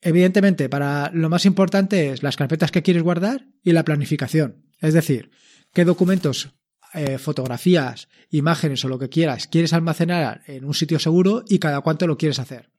Evidentemente, 0.00 0.68
para 0.68 1.10
lo 1.12 1.28
más 1.28 1.44
importante 1.44 2.10
es 2.10 2.22
las 2.22 2.36
carpetas 2.36 2.70
que 2.70 2.82
quieres 2.82 3.02
guardar 3.02 3.46
y 3.64 3.72
la 3.72 3.84
planificación. 3.84 4.64
Es 4.80 4.94
decir, 4.94 5.30
qué 5.72 5.84
documentos, 5.84 6.54
eh, 6.94 7.18
fotografías, 7.18 8.08
imágenes 8.30 8.84
o 8.84 8.88
lo 8.88 8.98
que 8.98 9.08
quieras 9.08 9.46
quieres 9.46 9.72
almacenar 9.72 10.42
en 10.46 10.64
un 10.64 10.74
sitio 10.74 10.98
seguro 10.98 11.44
y 11.48 11.58
cada 11.58 11.80
cuánto 11.80 12.06
lo 12.06 12.16
quieres 12.16 12.38
hacer. 12.38 12.70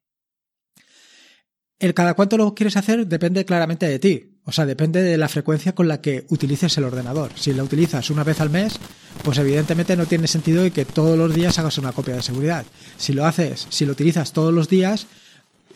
El 1.79 1.93
cada 1.93 2.13
cuánto 2.13 2.37
lo 2.37 2.53
quieres 2.53 2.75
hacer 2.75 3.07
depende 3.07 3.45
claramente 3.45 3.87
de 3.87 3.99
ti. 3.99 4.39
O 4.43 4.51
sea, 4.51 4.65
depende 4.65 5.01
de 5.01 5.17
la 5.17 5.29
frecuencia 5.29 5.73
con 5.73 5.87
la 5.87 6.01
que 6.01 6.25
utilices 6.29 6.77
el 6.77 6.83
ordenador. 6.83 7.31
Si 7.35 7.53
lo 7.53 7.63
utilizas 7.63 8.09
una 8.09 8.23
vez 8.23 8.41
al 8.41 8.49
mes, 8.49 8.79
pues 9.23 9.37
evidentemente 9.37 9.95
no 9.95 10.05
tiene 10.05 10.27
sentido 10.27 10.69
que 10.73 10.85
todos 10.85 11.17
los 11.17 11.33
días 11.33 11.57
hagas 11.59 11.77
una 11.77 11.91
copia 11.91 12.15
de 12.15 12.21
seguridad. 12.21 12.65
Si 12.97 13.13
lo 13.13 13.25
haces, 13.25 13.67
si 13.69 13.85
lo 13.85 13.93
utilizas 13.93 14.33
todos 14.33 14.53
los 14.53 14.67
días 14.67 15.07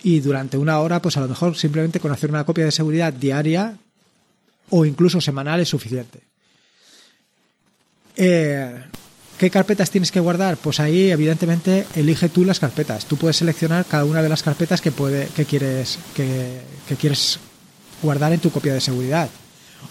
y 0.02 0.20
durante 0.20 0.58
una 0.58 0.80
hora, 0.80 1.02
pues 1.02 1.16
a 1.16 1.22
lo 1.22 1.30
mejor 1.30 1.56
simplemente 1.56 2.00
con 2.00 2.12
hacer 2.12 2.30
una 2.32 2.46
copia 2.46 2.66
de 2.66 2.72
seguridad 2.72 3.14
diaria 3.14 3.78
o 4.72 4.86
incluso 4.86 5.22
semanal 5.22 5.62
es 5.62 5.70
suficiente. 5.70 6.33
Eh, 8.16 8.84
¿Qué 9.38 9.50
carpetas 9.50 9.90
tienes 9.90 10.12
que 10.12 10.20
guardar? 10.20 10.58
Pues 10.58 10.80
ahí, 10.80 11.10
evidentemente, 11.12 11.86
elige 11.96 12.30
tú 12.30 12.46
las 12.46 12.60
carpetas. 12.60 13.06
Tú 13.06 13.18
puedes 13.18 13.38
seleccionar 13.38 13.86
cada 13.86 14.06
una 14.06 14.22
de 14.22 14.30
las 14.30 14.44
carpetas 14.44 14.80
que, 14.80 14.92
puede, 14.92 15.28
que, 15.36 15.46
quieres, 15.46 15.98
que, 16.16 16.62
quieres 17.00 17.40
guardar 18.02 18.32
en 18.32 18.40
tu 18.40 18.52
copia 18.52 18.74
de 18.74 18.82
seguridad. 18.82 19.30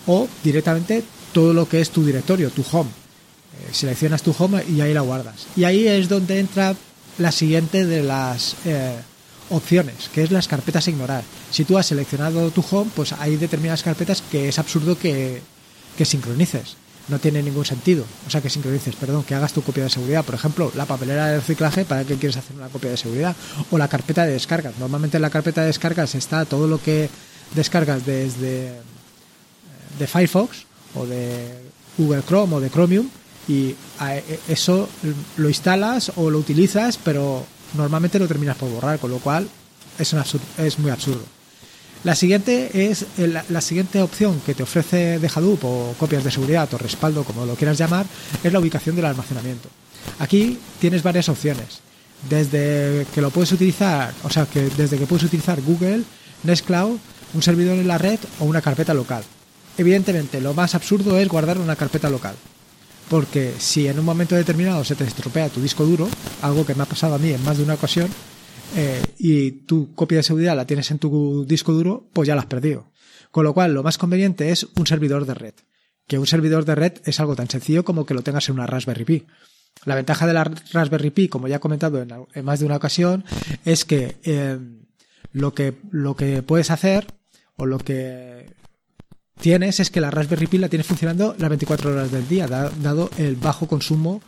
O 0.06 0.28
directamente 0.42 1.02
todo 1.32 1.52
lo 1.52 1.68
que 1.68 1.80
es 1.80 1.90
tu 1.90 2.04
directorio, 2.04 2.50
tu 2.50 2.64
home. 2.70 2.88
Eh, 2.88 3.74
seleccionas 3.74 4.22
tu 4.22 4.34
home 4.38 4.64
y 4.66 4.80
ahí 4.80 4.94
la 4.94 5.00
guardas. 5.00 5.46
Y 5.56 5.64
ahí 5.64 5.86
es 5.86 6.08
donde 6.08 6.38
entra 6.38 6.74
la 7.18 7.32
siguiente 7.32 7.84
de 7.84 8.02
las 8.02 8.56
eh, 8.64 8.96
opciones, 9.50 10.08
que 10.14 10.22
es 10.22 10.30
las 10.30 10.48
carpetas 10.48 10.88
ignorar. 10.88 11.24
Si 11.50 11.64
tú 11.64 11.76
has 11.76 11.86
seleccionado 11.86 12.50
tu 12.52 12.64
home, 12.70 12.90
pues 12.94 13.12
hay 13.12 13.36
determinadas 13.36 13.82
carpetas 13.82 14.22
que 14.30 14.48
es 14.48 14.58
absurdo 14.58 14.96
que, 14.96 15.42
que 15.98 16.04
sincronices 16.04 16.76
no 17.08 17.18
tiene 17.18 17.42
ningún 17.42 17.64
sentido. 17.64 18.04
O 18.26 18.30
sea, 18.30 18.40
que 18.40 18.50
sincronices, 18.50 18.96
perdón, 18.96 19.24
que 19.24 19.34
hagas 19.34 19.52
tu 19.52 19.62
copia 19.62 19.84
de 19.84 19.90
seguridad. 19.90 20.24
Por 20.24 20.34
ejemplo, 20.34 20.72
la 20.74 20.86
papelera 20.86 21.28
de 21.28 21.36
reciclaje, 21.38 21.84
¿para 21.84 22.04
qué 22.04 22.16
quieres 22.16 22.36
hacer 22.36 22.56
una 22.56 22.68
copia 22.68 22.90
de 22.90 22.96
seguridad? 22.96 23.36
O 23.70 23.78
la 23.78 23.88
carpeta 23.88 24.24
de 24.24 24.32
descargas. 24.32 24.74
Normalmente 24.78 25.16
en 25.16 25.22
la 25.22 25.30
carpeta 25.30 25.62
de 25.62 25.68
descargas 25.68 26.14
está 26.14 26.44
todo 26.44 26.66
lo 26.66 26.80
que 26.80 27.08
descargas 27.54 28.06
desde 28.06 28.72
de 29.98 30.06
Firefox 30.06 30.64
o 30.94 31.06
de 31.06 31.48
Google 31.98 32.22
Chrome 32.26 32.56
o 32.56 32.60
de 32.60 32.70
Chromium 32.70 33.08
y 33.48 33.74
eso 34.48 34.88
lo 35.36 35.48
instalas 35.48 36.12
o 36.16 36.30
lo 36.30 36.38
utilizas, 36.38 36.98
pero 36.98 37.44
normalmente 37.74 38.18
lo 38.18 38.28
terminas 38.28 38.56
por 38.56 38.70
borrar, 38.70 38.98
con 38.98 39.10
lo 39.10 39.18
cual 39.18 39.48
es, 39.98 40.12
un 40.12 40.22
es 40.58 40.78
muy 40.78 40.90
absurdo. 40.90 41.22
La 42.04 42.16
siguiente 42.16 42.90
es 42.90 43.06
la, 43.16 43.60
siguiente 43.60 44.02
opción 44.02 44.40
que 44.44 44.54
te 44.54 44.64
ofrece 44.64 45.20
de 45.20 45.30
Hadoop 45.32 45.64
o 45.64 45.94
copias 45.96 46.24
de 46.24 46.32
seguridad 46.32 46.68
o 46.74 46.78
respaldo, 46.78 47.22
como 47.22 47.46
lo 47.46 47.54
quieras 47.54 47.78
llamar, 47.78 48.06
es 48.42 48.52
la 48.52 48.58
ubicación 48.58 48.96
del 48.96 49.04
almacenamiento. 49.04 49.68
Aquí 50.18 50.58
tienes 50.80 51.04
varias 51.04 51.28
opciones. 51.28 51.80
Desde 52.28 53.06
que 53.14 53.20
lo 53.20 53.30
puedes 53.30 53.52
utilizar, 53.52 54.12
o 54.24 54.30
sea, 54.30 54.46
que 54.46 54.62
desde 54.76 54.98
que 54.98 55.06
puedes 55.06 55.24
utilizar 55.24 55.60
Google, 55.62 56.02
Nextcloud, 56.42 56.98
un 57.34 57.42
servidor 57.42 57.78
en 57.78 57.86
la 57.86 57.98
red 57.98 58.18
o 58.40 58.46
una 58.46 58.62
carpeta 58.62 58.94
local. 58.94 59.22
Evidentemente, 59.78 60.40
lo 60.40 60.54
más 60.54 60.74
absurdo 60.74 61.18
es 61.18 61.28
guardar 61.28 61.58
una 61.58 61.76
carpeta 61.76 62.10
local. 62.10 62.34
Porque 63.08 63.54
si 63.58 63.86
en 63.86 63.98
un 63.98 64.04
momento 64.04 64.34
determinado 64.34 64.84
se 64.84 64.96
te 64.96 65.04
estropea 65.04 65.50
tu 65.50 65.60
disco 65.60 65.84
duro, 65.84 66.08
algo 66.42 66.66
que 66.66 66.74
me 66.74 66.82
ha 66.82 66.86
pasado 66.86 67.14
a 67.14 67.18
mí 67.18 67.30
en 67.30 67.44
más 67.44 67.58
de 67.58 67.64
una 67.64 67.74
ocasión, 67.74 68.08
eh, 68.76 69.02
y 69.18 69.50
tu 69.52 69.94
copia 69.94 70.18
de 70.18 70.22
seguridad 70.22 70.56
la 70.56 70.66
tienes 70.66 70.90
en 70.90 70.98
tu 70.98 71.44
disco 71.46 71.72
duro, 71.72 72.08
pues 72.12 72.26
ya 72.26 72.34
la 72.34 72.42
has 72.42 72.46
perdido. 72.46 72.90
Con 73.30 73.44
lo 73.44 73.54
cual, 73.54 73.74
lo 73.74 73.82
más 73.82 73.98
conveniente 73.98 74.50
es 74.50 74.66
un 74.76 74.86
servidor 74.86 75.26
de 75.26 75.34
red. 75.34 75.54
Que 76.06 76.18
un 76.18 76.26
servidor 76.26 76.64
de 76.64 76.74
red 76.74 76.92
es 77.04 77.20
algo 77.20 77.36
tan 77.36 77.48
sencillo 77.48 77.84
como 77.84 78.04
que 78.04 78.14
lo 78.14 78.22
tengas 78.22 78.48
en 78.48 78.56
una 78.56 78.66
Raspberry 78.66 79.04
Pi. 79.04 79.26
La 79.84 79.94
ventaja 79.94 80.26
de 80.26 80.34
la 80.34 80.44
Raspberry 80.44 81.10
Pi, 81.10 81.28
como 81.28 81.48
ya 81.48 81.56
he 81.56 81.60
comentado 81.60 82.02
en, 82.02 82.44
más 82.44 82.60
de 82.60 82.66
una 82.66 82.76
ocasión, 82.76 83.24
es 83.64 83.84
que, 83.84 84.16
eh, 84.24 84.58
lo 85.32 85.54
que 85.54 85.74
lo 85.90 86.14
que 86.14 86.42
puedes 86.42 86.70
hacer 86.70 87.06
o 87.56 87.66
lo 87.66 87.78
que 87.78 88.50
tienes 89.40 89.80
es 89.80 89.90
que 89.90 90.00
la 90.00 90.10
Raspberry 90.10 90.46
Pi 90.46 90.58
la 90.58 90.68
tienes 90.68 90.86
funcionando 90.86 91.34
las 91.38 91.48
24 91.48 91.92
horas 91.92 92.12
del 92.12 92.28
día, 92.28 92.46
dado 92.46 93.10
el 93.18 93.36
bajo 93.36 93.66
consumo 93.66 94.22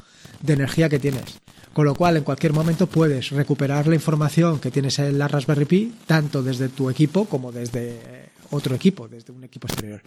de 0.45 0.53
energía 0.53 0.89
que 0.89 0.99
tienes. 0.99 1.41
Con 1.73 1.87
lo 1.87 1.95
cual, 1.95 2.17
en 2.17 2.25
cualquier 2.25 2.53
momento 2.53 2.87
puedes 2.87 3.31
recuperar 3.31 3.89
la 3.89 3.97
información 3.97 4.61
que 4.61 4.71
tienes 4.71 4.99
en 5.01 5.19
la 5.19 5.27
Raspberry 5.27 5.65
Pi, 5.65 5.95
tanto 6.07 6.43
desde 6.43 6.69
tu 6.69 6.89
equipo 6.89 7.25
como 7.25 7.51
desde 7.51 8.31
otro 8.51 8.75
equipo, 8.75 9.09
desde 9.09 9.33
un 9.33 9.43
equipo 9.43 9.67
exterior. 9.67 10.01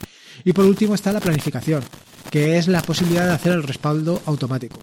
Y 0.45 0.53
por 0.53 0.65
último 0.65 0.95
está 0.95 1.11
la 1.11 1.19
planificación, 1.19 1.83
que 2.31 2.57
es 2.57 2.67
la 2.67 2.81
posibilidad 2.81 3.25
de 3.25 3.33
hacer 3.33 3.53
el 3.53 3.63
respaldo 3.63 4.21
automático. 4.25 4.79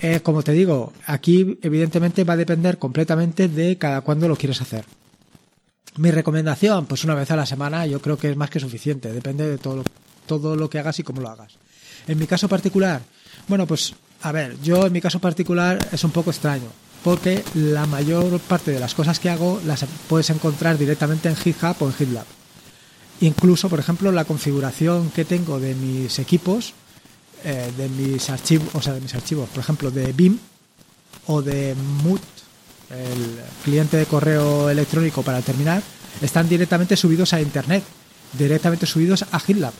Eh, 0.00 0.20
como 0.20 0.42
te 0.42 0.52
digo, 0.52 0.92
aquí 1.06 1.58
evidentemente 1.62 2.24
va 2.24 2.32
a 2.32 2.38
depender 2.38 2.78
completamente 2.78 3.46
de 3.46 3.78
cada 3.78 4.00
cuándo 4.00 4.26
lo 4.26 4.34
quieres 4.34 4.60
hacer. 4.60 4.84
Mi 5.98 6.10
recomendación, 6.10 6.86
pues 6.86 7.04
una 7.04 7.14
vez 7.14 7.30
a 7.30 7.36
la 7.36 7.46
semana, 7.46 7.86
yo 7.86 8.00
creo 8.00 8.16
que 8.16 8.30
es 8.30 8.36
más 8.36 8.50
que 8.50 8.58
suficiente. 8.58 9.12
Depende 9.12 9.46
de 9.46 9.58
todo 9.58 9.76
lo, 9.76 9.84
todo 10.26 10.56
lo 10.56 10.68
que 10.68 10.80
hagas 10.80 10.98
y 10.98 11.04
cómo 11.04 11.20
lo 11.20 11.28
hagas. 11.28 11.58
En 12.08 12.18
mi 12.18 12.26
caso 12.26 12.48
particular, 12.48 13.02
bueno, 13.46 13.66
pues 13.66 13.94
a 14.22 14.32
ver, 14.32 14.56
yo 14.62 14.86
en 14.86 14.92
mi 14.92 15.00
caso 15.00 15.18
particular 15.18 15.78
es 15.92 16.04
un 16.04 16.10
poco 16.10 16.30
extraño, 16.30 16.68
porque 17.02 17.42
la 17.54 17.86
mayor 17.86 18.38
parte 18.40 18.70
de 18.70 18.80
las 18.80 18.94
cosas 18.94 19.18
que 19.18 19.30
hago 19.30 19.60
las 19.66 19.84
puedes 20.08 20.30
encontrar 20.30 20.78
directamente 20.78 21.28
en 21.28 21.36
GitHub 21.36 21.76
o 21.80 21.86
en 21.86 21.94
GitLab. 21.94 22.26
Incluso, 23.20 23.68
por 23.68 23.78
ejemplo, 23.78 24.10
la 24.12 24.24
configuración 24.24 25.10
que 25.10 25.24
tengo 25.24 25.60
de 25.60 25.74
mis 25.74 26.18
equipos, 26.18 26.74
eh, 27.44 27.70
de 27.76 27.88
mis 27.88 28.30
archivos, 28.30 28.68
o 28.74 28.82
sea, 28.82 28.94
de 28.94 29.00
mis 29.00 29.14
archivos, 29.14 29.48
por 29.48 29.60
ejemplo, 29.60 29.90
de 29.90 30.12
BIM 30.12 30.38
o 31.26 31.42
de 31.42 31.74
Mood, 32.04 32.20
el 32.90 33.40
cliente 33.64 33.96
de 33.96 34.06
correo 34.06 34.70
electrónico 34.70 35.22
para 35.22 35.40
terminar, 35.40 35.82
están 36.20 36.48
directamente 36.48 36.96
subidos 36.96 37.32
a 37.32 37.40
Internet, 37.40 37.82
directamente 38.38 38.86
subidos 38.86 39.24
a 39.30 39.40
GitLab. 39.40 39.72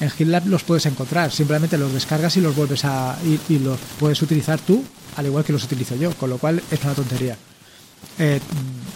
En 0.00 0.10
GitLab 0.10 0.46
los 0.46 0.64
puedes 0.64 0.86
encontrar, 0.86 1.30
simplemente 1.30 1.78
los 1.78 1.92
descargas 1.92 2.36
y 2.36 2.40
los 2.40 2.54
vuelves 2.56 2.84
a. 2.84 3.16
y, 3.48 3.58
los 3.58 3.78
puedes 3.98 4.20
utilizar 4.22 4.58
tú, 4.60 4.82
al 5.16 5.26
igual 5.26 5.44
que 5.44 5.52
los 5.52 5.64
utilizo 5.64 5.94
yo, 5.94 6.12
con 6.14 6.30
lo 6.30 6.38
cual 6.38 6.60
es 6.70 6.82
una 6.82 6.94
tontería 6.94 7.36
eh, 8.18 8.40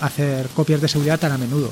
hacer 0.00 0.48
copias 0.48 0.80
de 0.80 0.88
seguridad 0.88 1.18
tan 1.18 1.32
a 1.32 1.38
menudo. 1.38 1.70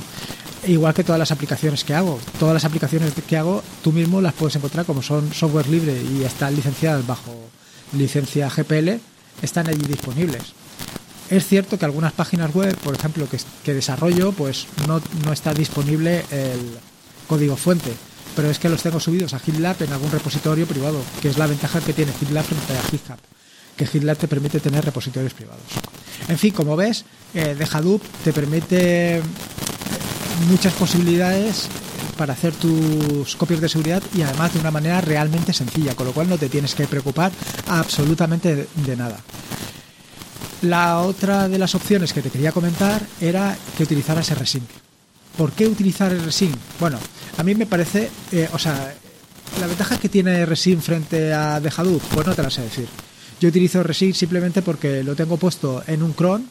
Igual 0.67 0.95
que 0.95 1.05
todas 1.05 1.19
las 1.19 1.31
aplicaciones 1.31 1.85
que 1.85 1.95
hago. 1.95 2.19
Todas 2.41 2.55
las 2.55 2.65
aplicaciones 2.65 3.13
que 3.27 3.37
hago 3.37 3.63
tú 3.83 3.93
mismo 3.93 4.21
las 4.21 4.35
puedes 4.35 4.57
encontrar 4.57 4.85
como 4.85 5.03
son 5.03 5.33
software 5.33 5.69
libre 5.69 6.01
y 6.03 6.25
están 6.25 6.57
licenciadas 6.57 7.07
bajo 7.07 7.33
licencia 7.93 8.51
GPL, 8.51 9.01
están 9.43 9.69
allí 9.69 9.87
disponibles. 9.87 10.43
Es 11.31 11.47
cierto 11.47 11.79
que 11.79 11.85
algunas 11.85 12.13
páginas 12.13 12.53
web, 12.55 12.77
por 12.79 12.95
ejemplo, 12.95 13.29
que, 13.29 13.39
que 13.65 13.75
desarrollo, 13.75 14.33
pues 14.33 14.67
no, 14.89 15.01
no 15.25 15.33
está 15.33 15.55
disponible 15.55 16.25
el 16.31 16.79
código 17.29 17.57
fuente 17.57 17.93
pero 18.37 18.51
es 18.51 18.59
que 18.59 18.69
los 18.69 18.83
tengo 18.83 19.01
subidos 19.01 19.33
a 19.33 19.39
GitLab 19.39 19.83
en 19.83 19.93
algún 19.93 20.11
repositorio 20.11 20.67
privado, 20.67 21.01
que 21.23 21.29
es 21.29 21.39
la 21.39 21.47
ventaja 21.47 21.81
que 21.81 21.95
tiene 21.95 22.13
GitLab 22.13 22.45
frente 22.45 22.77
a 22.77 22.83
GitHub, 22.83 23.19
que 23.77 23.87
GitLab 23.87 24.19
te 24.19 24.29
permite 24.29 24.61
tener 24.61 24.85
repositorios 24.85 25.33
privados. 25.33 25.65
En 26.29 26.39
fin, 26.39 26.53
como 26.53 26.77
ves, 26.77 27.07
eh, 27.35 27.57
de 27.59 27.65
Hadoop 27.65 28.03
te 28.23 28.33
permite 28.35 29.17
eh, 29.17 29.23
muchas 30.51 30.75
posibilidades 30.75 31.69
para 32.19 32.35
hacer 32.35 32.53
tus 32.55 33.37
copias 33.37 33.61
de 33.61 33.69
seguridad 33.69 34.03
y 34.15 34.23
además 34.23 34.53
de 34.53 34.61
una 34.61 34.71
manera 34.71 35.01
realmente 35.01 35.53
sencilla, 35.53 35.95
con 35.95 36.07
lo 36.07 36.13
cual 36.13 36.29
no 36.29 36.39
te 36.39 36.49
tienes 36.49 36.75
que 36.75 36.87
preocupar 36.87 37.33
absolutamente 37.69 38.69
de 38.75 38.97
nada. 38.97 39.19
La 40.63 41.01
otra 41.01 41.49
de 41.49 41.59
las 41.59 41.75
opciones 41.75 42.13
que 42.13 42.23
te 42.23 42.31
quería 42.31 42.53
comentar 42.53 43.03
era 43.21 43.57
que 43.77 43.83
utilizaras 43.83 44.31
RSync. 44.35 44.86
¿Por 45.37 45.53
qué 45.53 45.67
utilizar 45.67 46.13
RSync? 46.13 46.57
Bueno, 46.81 46.99
a 47.37 47.43
mí 47.43 47.55
me 47.55 47.67
parece, 47.67 48.11
eh, 48.33 48.49
o 48.53 48.59
sea, 48.59 48.95
la 49.61 49.67
ventaja 49.67 49.99
que 49.99 50.09
tiene 50.09 50.45
RSync 50.47 50.81
frente 50.81 51.33
a 51.33 51.61
de 51.61 51.71
Hadoop, 51.75 52.03
pues 52.15 52.27
no 52.27 52.35
te 52.35 52.43
la 52.43 52.51
sé 52.51 52.63
decir. 52.63 52.89
Yo 53.41 53.49
utilizo 53.49 53.83
RSync 53.83 54.15
simplemente 54.15 54.63
porque 54.63 55.03
lo 55.03 55.15
tengo 55.15 55.37
puesto 55.37 55.83
en 55.87 56.03
un 56.03 56.13
cron 56.13 56.49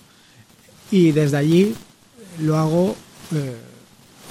y 0.92 1.12
desde 1.12 1.38
allí 1.38 1.76
lo 2.40 2.58
hago 2.58 2.96
eh, 3.34 3.56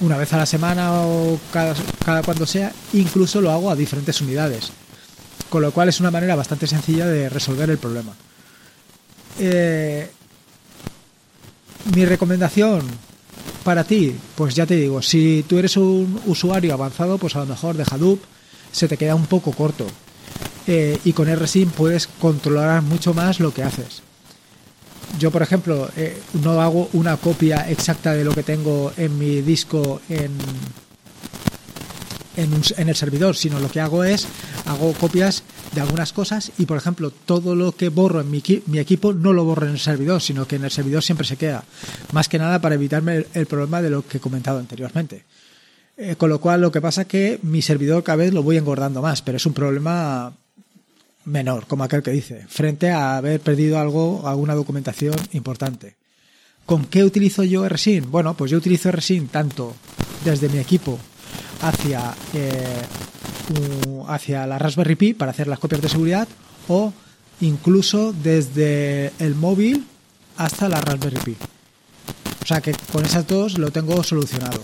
una 0.01 0.17
vez 0.17 0.31
a 0.33 0.37
la 0.37 0.45
semana 0.45 1.01
o 1.01 1.39
cada, 1.51 1.75
cada 2.03 2.23
cuando 2.23 2.45
sea, 2.45 2.71
incluso 2.93 3.41
lo 3.41 3.51
hago 3.51 3.69
a 3.69 3.75
diferentes 3.75 4.21
unidades. 4.21 4.71
Con 5.49 5.61
lo 5.61 5.71
cual 5.71 5.89
es 5.89 5.99
una 5.99 6.11
manera 6.11 6.35
bastante 6.35 6.67
sencilla 6.67 7.05
de 7.05 7.29
resolver 7.29 7.69
el 7.69 7.77
problema. 7.77 8.13
Eh, 9.39 10.09
mi 11.93 12.05
recomendación, 12.05 12.81
para 13.63 13.83
ti, 13.83 14.15
pues 14.35 14.55
ya 14.55 14.65
te 14.65 14.75
digo, 14.75 15.01
si 15.01 15.43
tú 15.47 15.57
eres 15.57 15.77
un 15.77 16.19
usuario 16.25 16.73
avanzado, 16.73 17.17
pues 17.17 17.35
a 17.35 17.39
lo 17.39 17.45
mejor 17.47 17.75
de 17.75 17.83
Hadoop 17.89 18.19
se 18.71 18.87
te 18.87 18.97
queda 18.97 19.15
un 19.15 19.25
poco 19.25 19.51
corto. 19.51 19.87
Eh, 20.67 20.99
y 21.05 21.13
con 21.13 21.33
RSync 21.33 21.71
puedes 21.71 22.07
controlar 22.07 22.81
mucho 22.81 23.13
más 23.13 23.39
lo 23.39 23.53
que 23.53 23.63
haces. 23.63 24.01
Yo, 25.19 25.31
por 25.31 25.41
ejemplo, 25.41 25.89
eh, 25.95 26.21
no 26.43 26.61
hago 26.61 26.89
una 26.93 27.17
copia 27.17 27.69
exacta 27.69 28.13
de 28.13 28.23
lo 28.23 28.33
que 28.33 28.43
tengo 28.43 28.91
en 28.97 29.17
mi 29.17 29.41
disco 29.41 30.01
en, 30.09 30.31
en, 32.37 32.89
el 32.89 32.95
servidor, 32.95 33.35
sino 33.35 33.59
lo 33.59 33.69
que 33.69 33.81
hago 33.81 34.03
es, 34.03 34.27
hago 34.65 34.93
copias 34.93 35.43
de 35.73 35.81
algunas 35.81 36.13
cosas 36.13 36.51
y, 36.57 36.65
por 36.65 36.77
ejemplo, 36.77 37.11
todo 37.11 37.55
lo 37.55 37.73
que 37.73 37.89
borro 37.89 38.21
en 38.21 38.31
mi, 38.31 38.41
equipo 38.79 39.13
no 39.13 39.33
lo 39.33 39.45
borro 39.45 39.65
en 39.65 39.73
el 39.73 39.79
servidor, 39.79 40.21
sino 40.21 40.47
que 40.47 40.57
en 40.57 40.65
el 40.65 40.71
servidor 40.71 41.03
siempre 41.03 41.25
se 41.25 41.37
queda. 41.37 41.63
Más 42.11 42.29
que 42.29 42.37
nada 42.37 42.59
para 42.59 42.75
evitarme 42.75 43.25
el, 43.33 43.45
problema 43.45 43.81
de 43.81 43.89
lo 43.89 44.07
que 44.07 44.17
he 44.17 44.21
comentado 44.21 44.59
anteriormente. 44.59 45.23
Eh, 45.97 46.15
con 46.17 46.29
lo 46.29 46.39
cual, 46.41 46.61
lo 46.61 46.71
que 46.71 46.81
pasa 46.81 47.01
es 47.01 47.07
que 47.07 47.39
mi 47.41 47.61
servidor 47.61 48.03
cada 48.03 48.17
vez 48.17 48.33
lo 48.33 48.43
voy 48.43 48.57
engordando 48.57 49.01
más, 49.01 49.21
pero 49.21 49.37
es 49.37 49.45
un 49.45 49.53
problema 49.53 50.33
menor, 51.23 51.67
como 51.67 51.83
aquel 51.83 52.03
que 52.03 52.11
dice, 52.11 52.45
frente 52.47 52.91
a 52.91 53.17
haber 53.17 53.39
perdido 53.39 53.79
algo, 53.79 54.27
alguna 54.27 54.55
documentación 54.55 55.15
importante. 55.31 55.95
¿Con 56.65 56.85
qué 56.85 57.03
utilizo 57.03 57.43
yo 57.43 57.67
RSync? 57.67 58.09
Bueno, 58.09 58.35
pues 58.35 58.51
yo 58.51 58.57
utilizo 58.57 58.91
RSync 58.91 59.31
tanto 59.31 59.75
desde 60.23 60.49
mi 60.49 60.57
equipo 60.57 60.99
hacia, 61.61 62.13
eh, 62.33 62.81
hacia 64.07 64.47
la 64.47 64.57
Raspberry 64.59 64.95
Pi 64.95 65.13
para 65.13 65.31
hacer 65.31 65.47
las 65.47 65.59
copias 65.59 65.81
de 65.81 65.89
seguridad 65.89 66.27
o 66.67 66.93
incluso 67.41 68.13
desde 68.13 69.11
el 69.19 69.35
móvil 69.35 69.85
hasta 70.37 70.69
la 70.69 70.81
Raspberry 70.81 71.19
Pi. 71.23 71.37
O 72.43 72.45
sea 72.45 72.61
que 72.61 72.73
con 72.91 73.03
esas 73.03 73.27
dos 73.27 73.57
lo 73.57 73.71
tengo 73.71 74.03
solucionado. 74.03 74.61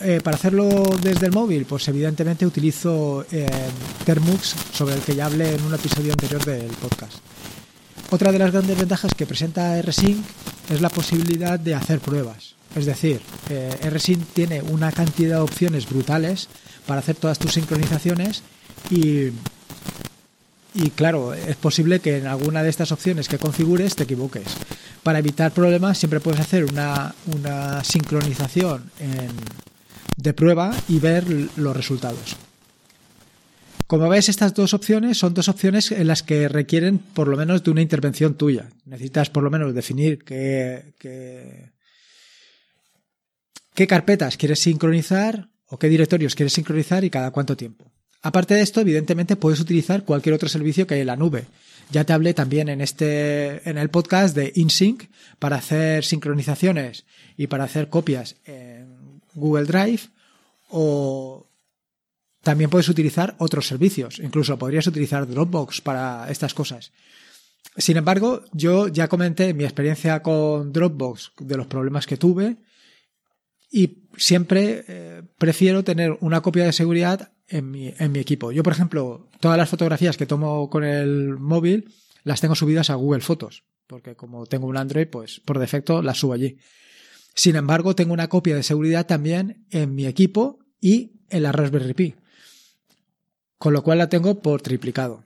Eh, 0.00 0.20
para 0.22 0.36
hacerlo 0.36 0.82
desde 1.02 1.26
el 1.26 1.32
móvil, 1.32 1.66
pues 1.66 1.86
evidentemente 1.88 2.46
utilizo 2.46 3.26
eh, 3.30 3.46
Termux, 4.04 4.54
sobre 4.72 4.94
el 4.94 5.00
que 5.00 5.14
ya 5.14 5.26
hablé 5.26 5.54
en 5.54 5.62
un 5.62 5.74
episodio 5.74 6.12
anterior 6.12 6.42
del 6.44 6.68
podcast. 6.68 7.18
Otra 8.10 8.32
de 8.32 8.38
las 8.38 8.52
grandes 8.52 8.78
ventajas 8.78 9.12
que 9.14 9.26
presenta 9.26 9.80
RSync 9.82 10.24
es 10.70 10.80
la 10.80 10.88
posibilidad 10.88 11.58
de 11.58 11.74
hacer 11.74 11.98
pruebas. 12.00 12.54
Es 12.74 12.86
decir, 12.86 13.20
eh, 13.50 13.70
RSync 13.88 14.26
tiene 14.32 14.62
una 14.62 14.90
cantidad 14.90 15.36
de 15.36 15.42
opciones 15.42 15.88
brutales 15.88 16.48
para 16.86 17.00
hacer 17.00 17.16
todas 17.16 17.38
tus 17.38 17.52
sincronizaciones 17.52 18.42
y, 18.90 19.28
y 20.74 20.90
claro, 20.94 21.34
es 21.34 21.56
posible 21.56 22.00
que 22.00 22.18
en 22.18 22.26
alguna 22.26 22.62
de 22.62 22.70
estas 22.70 22.90
opciones 22.90 23.28
que 23.28 23.38
configures 23.38 23.94
te 23.94 24.02
equivoques. 24.04 24.44
Para 25.02 25.20
evitar 25.20 25.52
problemas 25.52 25.98
siempre 25.98 26.20
puedes 26.20 26.40
hacer 26.40 26.64
una, 26.64 27.14
una 27.32 27.84
sincronización 27.84 28.90
de 30.16 30.32
prueba 30.32 30.74
y 30.88 30.98
ver 30.98 31.24
los 31.56 31.76
resultados. 31.76 32.36
Como 33.86 34.08
ves, 34.08 34.28
estas 34.28 34.54
dos 34.54 34.72
opciones 34.72 35.18
son 35.18 35.34
dos 35.34 35.48
opciones 35.48 35.92
en 35.92 36.06
las 36.06 36.22
que 36.22 36.48
requieren 36.48 36.98
por 36.98 37.28
lo 37.28 37.36
menos 37.36 37.62
de 37.62 37.70
una 37.70 37.82
intervención 37.82 38.34
tuya. 38.34 38.70
Necesitas 38.86 39.28
por 39.30 39.42
lo 39.42 39.50
menos 39.50 39.74
definir 39.74 40.24
qué, 40.24 40.94
qué 40.98 41.70
carpetas 43.86 44.36
quieres 44.36 44.60
sincronizar 44.60 45.48
o 45.66 45.78
qué 45.78 45.88
directorios 45.88 46.34
quieres 46.34 46.52
sincronizar 46.52 47.04
y 47.04 47.10
cada 47.10 47.30
cuánto 47.30 47.56
tiempo. 47.56 47.90
Aparte 48.22 48.54
de 48.54 48.62
esto, 48.62 48.80
evidentemente 48.80 49.36
puedes 49.36 49.60
utilizar 49.60 50.04
cualquier 50.04 50.34
otro 50.34 50.48
servicio 50.48 50.86
que 50.86 50.94
hay 50.94 51.00
en 51.02 51.08
la 51.08 51.16
nube. 51.16 51.44
Ya 51.90 52.04
te 52.04 52.14
hablé 52.14 52.32
también 52.32 52.68
en 52.70 52.80
este 52.80 53.68
en 53.68 53.76
el 53.76 53.90
podcast 53.90 54.34
de 54.34 54.52
InSync 54.54 55.04
para 55.38 55.56
hacer 55.56 56.04
sincronizaciones 56.04 57.04
y 57.36 57.48
para 57.48 57.64
hacer 57.64 57.90
copias 57.90 58.36
en 58.46 59.20
Google 59.34 59.66
Drive 59.66 60.00
o 60.70 61.46
también 62.42 62.70
puedes 62.70 62.88
utilizar 62.88 63.34
otros 63.38 63.66
servicios, 63.66 64.18
incluso 64.18 64.58
podrías 64.58 64.86
utilizar 64.86 65.26
Dropbox 65.26 65.80
para 65.80 66.30
estas 66.30 66.54
cosas. 66.54 66.92
Sin 67.76 67.96
embargo, 67.96 68.44
yo 68.52 68.88
ya 68.88 69.08
comenté 69.08 69.52
mi 69.54 69.64
experiencia 69.64 70.22
con 70.22 70.72
Dropbox 70.72 71.32
de 71.40 71.56
los 71.56 71.66
problemas 71.66 72.06
que 72.06 72.16
tuve 72.16 72.56
y 73.74 74.04
siempre 74.16 74.84
eh, 74.86 75.22
prefiero 75.36 75.82
tener 75.82 76.16
una 76.20 76.42
copia 76.42 76.64
de 76.64 76.72
seguridad 76.72 77.32
en 77.48 77.72
mi, 77.72 77.92
en 77.98 78.12
mi 78.12 78.20
equipo. 78.20 78.52
Yo, 78.52 78.62
por 78.62 78.72
ejemplo, 78.72 79.28
todas 79.40 79.58
las 79.58 79.68
fotografías 79.68 80.16
que 80.16 80.26
tomo 80.26 80.70
con 80.70 80.84
el 80.84 81.36
móvil 81.38 81.92
las 82.22 82.40
tengo 82.40 82.54
subidas 82.54 82.88
a 82.90 82.94
Google 82.94 83.20
Fotos, 83.20 83.64
porque 83.88 84.14
como 84.14 84.46
tengo 84.46 84.68
un 84.68 84.76
Android, 84.76 85.08
pues 85.08 85.40
por 85.40 85.58
defecto 85.58 86.02
las 86.02 86.18
subo 86.18 86.34
allí. 86.34 86.56
Sin 87.34 87.56
embargo, 87.56 87.96
tengo 87.96 88.12
una 88.12 88.28
copia 88.28 88.54
de 88.54 88.62
seguridad 88.62 89.06
también 89.06 89.66
en 89.72 89.92
mi 89.92 90.06
equipo 90.06 90.60
y 90.80 91.24
en 91.28 91.42
la 91.42 91.50
Raspberry 91.50 91.94
Pi, 91.94 92.14
con 93.58 93.72
lo 93.72 93.82
cual 93.82 93.98
la 93.98 94.08
tengo 94.08 94.40
por 94.40 94.62
triplicado. 94.62 95.24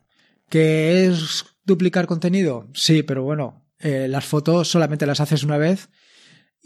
¿Qué 0.48 1.04
es 1.04 1.44
duplicar 1.66 2.06
contenido? 2.06 2.66
Sí, 2.72 3.02
pero 3.02 3.24
bueno, 3.24 3.66
eh, 3.78 4.08
las 4.08 4.24
fotos 4.24 4.68
solamente 4.68 5.04
las 5.04 5.20
haces 5.20 5.42
una 5.42 5.58
vez 5.58 5.90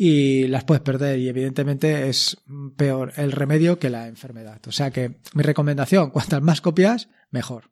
y 0.04 0.49
las 0.49 0.64
puedes 0.64 0.82
perder 0.82 1.21
y 1.21 1.28
evidentemente 1.28 2.09
es 2.09 2.37
peor 2.76 3.12
el 3.14 3.30
remedio 3.30 3.78
que 3.78 3.88
la 3.88 4.09
enfermedad. 4.09 4.61
O 4.66 4.73
sea 4.73 4.90
que 4.90 5.21
mi 5.32 5.44
recomendación, 5.44 6.11
cuantas 6.16 6.42
más 6.42 6.61
copias, 6.61 7.09
mejor. 7.30 7.71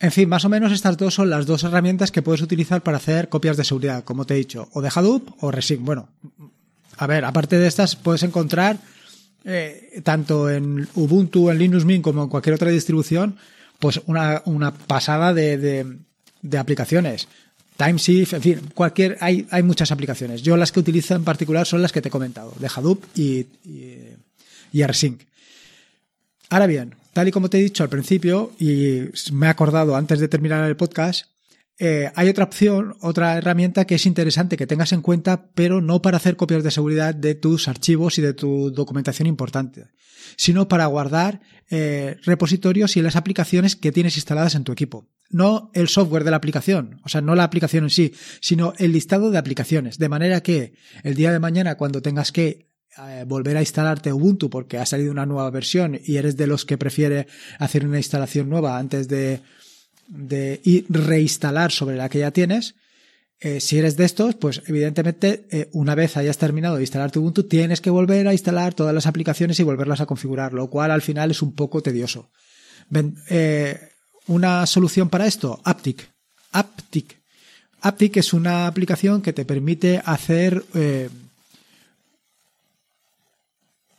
En 0.00 0.10
fin, 0.10 0.26
más 0.26 0.46
o 0.46 0.48
menos 0.48 0.72
estas 0.72 0.96
dos 0.96 1.12
son 1.12 1.28
las 1.28 1.44
dos 1.44 1.64
herramientas 1.64 2.10
que 2.10 2.22
puedes 2.22 2.40
utilizar 2.40 2.82
para 2.82 2.96
hacer 2.96 3.28
copias 3.28 3.58
de 3.58 3.64
seguridad, 3.64 4.04
como 4.04 4.24
te 4.24 4.32
he 4.32 4.38
dicho, 4.38 4.70
o 4.72 4.80
de 4.80 4.88
Hadoop 4.88 5.32
o 5.44 5.50
Resin. 5.50 5.84
Bueno, 5.84 6.08
A 6.96 7.06
ver, 7.06 7.26
aparte 7.26 7.58
de 7.58 7.66
estas, 7.66 7.94
puedes 7.94 8.22
encontrar 8.22 8.78
eh, 9.44 10.00
tanto 10.02 10.48
en 10.48 10.88
Ubuntu, 10.94 11.50
en 11.50 11.58
Linux 11.58 11.84
Mint 11.84 12.02
como 12.02 12.22
en 12.22 12.30
cualquier 12.30 12.54
otra 12.54 12.70
distribución, 12.70 13.36
pues 13.78 14.00
una, 14.06 14.40
una 14.46 14.72
pasada 14.72 15.34
de, 15.34 15.98
de 16.40 16.58
aplicaciones. 16.58 17.28
TimeShift, 17.76 18.34
en 18.34 18.42
fin, 18.42 18.60
cualquier, 18.74 19.18
hay, 19.20 19.46
hay 19.50 19.62
muchas 19.62 19.90
aplicaciones. 19.90 20.42
Yo 20.42 20.56
las 20.56 20.70
que 20.70 20.80
utilizo 20.80 21.14
en 21.14 21.24
particular 21.24 21.66
son 21.66 21.82
las 21.82 21.92
que 21.92 22.00
te 22.00 22.08
he 22.08 22.10
comentado, 22.10 22.52
de 22.58 22.68
Hadoop 22.68 23.04
y, 23.16 23.46
y, 23.64 23.98
y. 24.72 24.82
Ahora 26.50 26.66
bien, 26.66 26.94
tal 27.12 27.28
y 27.28 27.32
como 27.32 27.50
te 27.50 27.58
he 27.58 27.62
dicho 27.62 27.82
al 27.82 27.88
principio, 27.88 28.52
y 28.58 29.02
me 29.32 29.46
he 29.46 29.50
acordado 29.50 29.96
antes 29.96 30.20
de 30.20 30.28
terminar 30.28 30.68
el 30.68 30.76
podcast, 30.76 31.26
eh, 31.78 32.12
hay 32.14 32.28
otra 32.28 32.44
opción, 32.44 32.94
otra 33.00 33.36
herramienta 33.36 33.84
que 33.84 33.96
es 33.96 34.06
interesante 34.06 34.56
que 34.56 34.66
tengas 34.66 34.92
en 34.92 35.02
cuenta, 35.02 35.50
pero 35.54 35.80
no 35.80 36.02
para 36.02 36.18
hacer 36.18 36.36
copias 36.36 36.62
de 36.62 36.70
seguridad 36.70 37.14
de 37.14 37.34
tus 37.34 37.66
archivos 37.66 38.18
y 38.18 38.22
de 38.22 38.32
tu 38.32 38.70
documentación 38.70 39.26
importante, 39.26 39.88
sino 40.36 40.68
para 40.68 40.86
guardar 40.86 41.40
eh, 41.70 42.16
repositorios 42.22 42.96
y 42.96 43.02
las 43.02 43.16
aplicaciones 43.16 43.74
que 43.74 43.90
tienes 43.90 44.16
instaladas 44.16 44.54
en 44.54 44.62
tu 44.62 44.70
equipo. 44.70 45.08
No 45.30 45.72
el 45.74 45.88
software 45.88 46.22
de 46.22 46.30
la 46.30 46.36
aplicación, 46.36 47.00
o 47.02 47.08
sea, 47.08 47.20
no 47.20 47.34
la 47.34 47.42
aplicación 47.42 47.84
en 47.84 47.90
sí, 47.90 48.14
sino 48.40 48.72
el 48.78 48.92
listado 48.92 49.32
de 49.32 49.38
aplicaciones. 49.38 49.98
De 49.98 50.08
manera 50.08 50.42
que 50.42 50.74
el 51.02 51.16
día 51.16 51.32
de 51.32 51.40
mañana, 51.40 51.76
cuando 51.76 52.02
tengas 52.02 52.30
que 52.30 52.70
eh, 52.96 53.24
volver 53.26 53.56
a 53.56 53.60
instalarte 53.60 54.12
Ubuntu 54.12 54.48
porque 54.48 54.78
ha 54.78 54.86
salido 54.86 55.10
una 55.10 55.26
nueva 55.26 55.50
versión 55.50 55.98
y 56.04 56.18
eres 56.18 56.36
de 56.36 56.46
los 56.46 56.64
que 56.64 56.78
prefiere 56.78 57.26
hacer 57.58 57.84
una 57.84 57.96
instalación 57.96 58.48
nueva 58.48 58.78
antes 58.78 59.08
de 59.08 59.40
de 60.08 60.84
reinstalar 60.88 61.72
sobre 61.72 61.96
la 61.96 62.08
que 62.08 62.20
ya 62.20 62.30
tienes. 62.30 62.74
Eh, 63.40 63.60
si 63.60 63.78
eres 63.78 63.96
de 63.96 64.04
estos, 64.04 64.34
pues 64.36 64.62
evidentemente 64.66 65.44
eh, 65.50 65.68
una 65.72 65.94
vez 65.94 66.16
hayas 66.16 66.38
terminado 66.38 66.76
de 66.76 66.82
instalar 66.82 67.10
tu 67.10 67.20
Ubuntu, 67.20 67.42
tienes 67.42 67.80
que 67.80 67.90
volver 67.90 68.26
a 68.26 68.32
instalar 68.32 68.72
todas 68.72 68.94
las 68.94 69.06
aplicaciones 69.06 69.60
y 69.60 69.64
volverlas 69.64 70.00
a 70.00 70.06
configurar, 70.06 70.54
lo 70.54 70.70
cual 70.70 70.90
al 70.90 71.02
final 71.02 71.30
es 71.30 71.42
un 71.42 71.52
poco 71.52 71.82
tedioso. 71.82 72.30
Eh, 73.28 73.78
una 74.28 74.64
solución 74.66 75.10
para 75.10 75.26
esto, 75.26 75.60
Aptic. 75.64 76.08
Aptic. 76.52 77.18
Aptic 77.82 78.16
es 78.16 78.32
una 78.32 78.66
aplicación 78.66 79.20
que 79.20 79.34
te 79.34 79.44
permite 79.44 80.00
hacer 80.02 80.64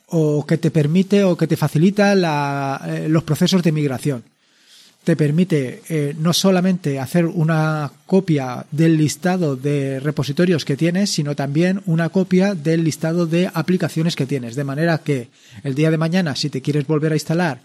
o 0.08 0.44
que 0.44 0.58
te 0.58 0.72
permite 0.72 1.22
o 1.22 1.36
que 1.36 1.46
te 1.46 1.56
facilita 1.56 2.16
la, 2.16 3.04
los 3.08 3.22
procesos 3.22 3.62
de 3.62 3.70
migración 3.70 4.24
te 5.06 5.14
permite 5.14 5.82
eh, 5.88 6.16
no 6.18 6.32
solamente 6.32 6.98
hacer 6.98 7.26
una 7.26 7.92
copia 8.06 8.66
del 8.72 8.96
listado 8.96 9.54
de 9.54 10.00
repositorios 10.00 10.64
que 10.64 10.76
tienes, 10.76 11.10
sino 11.10 11.36
también 11.36 11.80
una 11.86 12.08
copia 12.08 12.56
del 12.56 12.82
listado 12.82 13.24
de 13.24 13.48
aplicaciones 13.54 14.16
que 14.16 14.26
tienes. 14.26 14.56
De 14.56 14.64
manera 14.64 14.98
que 14.98 15.28
el 15.62 15.76
día 15.76 15.92
de 15.92 15.96
mañana, 15.96 16.34
si 16.34 16.50
te 16.50 16.60
quieres 16.60 16.88
volver 16.88 17.12
a 17.12 17.14
instalar 17.14 17.60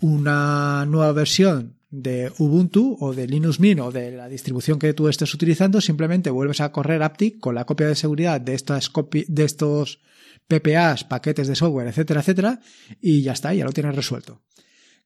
una 0.00 0.86
nueva 0.86 1.12
versión 1.12 1.74
de 1.90 2.32
Ubuntu 2.38 2.96
o 2.98 3.12
de 3.12 3.26
Linux 3.26 3.60
Mint 3.60 3.80
o 3.80 3.92
de 3.92 4.12
la 4.12 4.26
distribución 4.26 4.78
que 4.78 4.94
tú 4.94 5.08
estés 5.08 5.34
utilizando, 5.34 5.82
simplemente 5.82 6.30
vuelves 6.30 6.62
a 6.62 6.72
correr 6.72 7.02
Aptic 7.02 7.38
con 7.38 7.54
la 7.54 7.66
copia 7.66 7.86
de 7.86 7.96
seguridad 7.96 8.40
de 8.40 8.54
estas 8.54 8.90
de 9.12 9.44
estos 9.44 10.00
PPAs, 10.48 11.04
paquetes 11.04 11.48
de 11.48 11.54
software, 11.54 11.88
etcétera, 11.88 12.20
etcétera, 12.20 12.60
y 12.98 13.20
ya 13.20 13.32
está, 13.32 13.52
ya 13.52 13.66
lo 13.66 13.72
tienes 13.72 13.94
resuelto. 13.94 14.40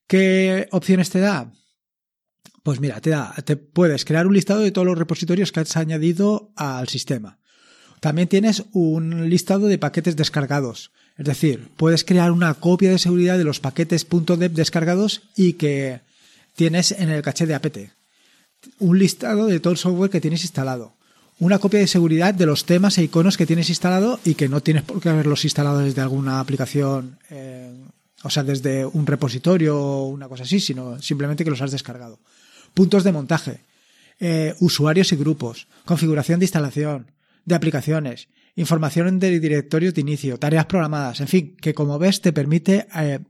¿Qué 0.07 0.69
opciones 0.71 1.11
te 1.11 1.19
da? 1.19 1.53
Pues 2.63 2.79
mira, 2.81 3.01
te, 3.01 3.11
da, 3.11 3.35
te 3.45 3.57
puedes 3.57 4.05
crear 4.05 4.27
un 4.27 4.35
listado 4.35 4.61
de 4.61 4.71
todos 4.71 4.87
los 4.87 4.99
repositorios 4.99 5.51
que 5.51 5.61
has 5.61 5.77
añadido 5.77 6.53
al 6.57 6.89
sistema. 6.89 7.39
También 8.01 8.29
tienes 8.29 8.65
un 8.73 9.29
listado 9.29 9.67
de 9.67 9.79
paquetes 9.79 10.17
descargados. 10.17 10.93
Es 11.19 11.27
decir, 11.27 11.69
puedes 11.77 12.05
crear 12.05 12.31
una 12.31 12.55
copia 12.55 12.91
de 12.91 12.99
seguridad 12.99 13.37
de 13.37 13.45
los 13.45 13.61
paquetes 13.61 14.07
.deb 14.09 14.53
descargados 14.53 15.23
y 15.37 15.55
que 15.55 16.01
tienes 16.55 16.93
en 16.93 17.11
el 17.11 17.23
caché 17.23 17.47
de 17.47 17.55
apt. 17.55 17.79
Un 18.79 18.99
listado 18.99 19.47
de 19.47 19.61
todo 19.61 19.73
el 19.73 19.79
software 19.79 20.11
que 20.11 20.21
tienes 20.21 20.43
instalado. 20.43 20.95
Una 21.39 21.59
copia 21.59 21.81
de 21.81 21.89
seguridad 21.89 22.33
de 22.33 22.47
los 22.47 22.65
temas 22.65 22.97
e 22.99 23.03
iconos 23.03 23.37
que 23.37 23.47
tienes 23.47 23.69
instalado 23.69 24.21
y 24.25 24.35
que 24.35 24.49
no 24.49 24.63
tienes 24.63 24.85
por 24.85 25.01
qué 25.01 25.09
haberlos 25.09 25.45
instalado 25.45 25.81
desde 25.81 26.01
alguna 26.01 26.39
aplicación, 26.39 27.19
eh, 27.31 27.73
o 28.23 28.31
sea, 28.31 28.45
desde 28.45 28.87
un 28.87 29.07
repositorio 29.07 29.81
o 29.81 30.09
una 30.09 30.29
cosa 30.29 30.45
así, 30.45 30.61
sino 30.61 31.03
simplemente 31.03 31.43
que 31.43 31.51
los 31.51 31.61
has 31.61 31.73
descargado 31.73 32.21
puntos 32.75 33.05
de 33.05 33.13
montaje, 33.13 33.61
eh, 34.21 34.55
usuarios 34.61 35.13
y 35.13 35.17
grupos, 35.17 35.69
configuración 35.85 36.41
de 36.41 36.45
instalación, 36.45 37.11
de 37.45 37.55
aplicaciones, 37.55 38.29
información 38.55 39.19
del 39.19 39.41
directorio 39.41 39.93
de 39.93 40.01
inicio, 40.01 40.39
tareas 40.39 40.67
programadas, 40.67 41.21
en 41.21 41.29
fin, 41.29 41.57
que 41.61 41.75
como 41.75 41.99
ves 41.99 42.21
te 42.21 42.33
permite 42.33 42.87
eh, 42.95 43.21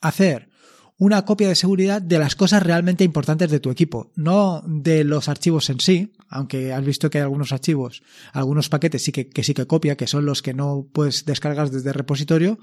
hacer 0.00 0.48
una 0.98 1.24
copia 1.24 1.48
de 1.48 1.54
seguridad 1.54 2.02
de 2.02 2.18
las 2.18 2.36
cosas 2.36 2.62
realmente 2.62 3.04
importantes 3.04 3.50
de 3.50 3.60
tu 3.60 3.70
equipo, 3.70 4.12
no 4.16 4.62
de 4.66 5.02
los 5.04 5.28
archivos 5.28 5.70
en 5.70 5.80
sí, 5.80 6.12
aunque 6.28 6.74
has 6.74 6.84
visto 6.84 7.08
que 7.08 7.18
hay 7.18 7.22
algunos 7.22 7.52
archivos, 7.52 8.02
algunos 8.32 8.68
paquetes 8.68 9.02
sí 9.02 9.10
que, 9.10 9.28
que 9.28 9.42
sí 9.42 9.54
que 9.54 9.66
copia, 9.66 9.96
que 9.96 10.06
son 10.06 10.26
los 10.26 10.42
que 10.42 10.52
no 10.52 10.86
puedes 10.92 11.24
descargar 11.24 11.70
desde 11.70 11.88
el 11.88 11.94
repositorio, 11.94 12.58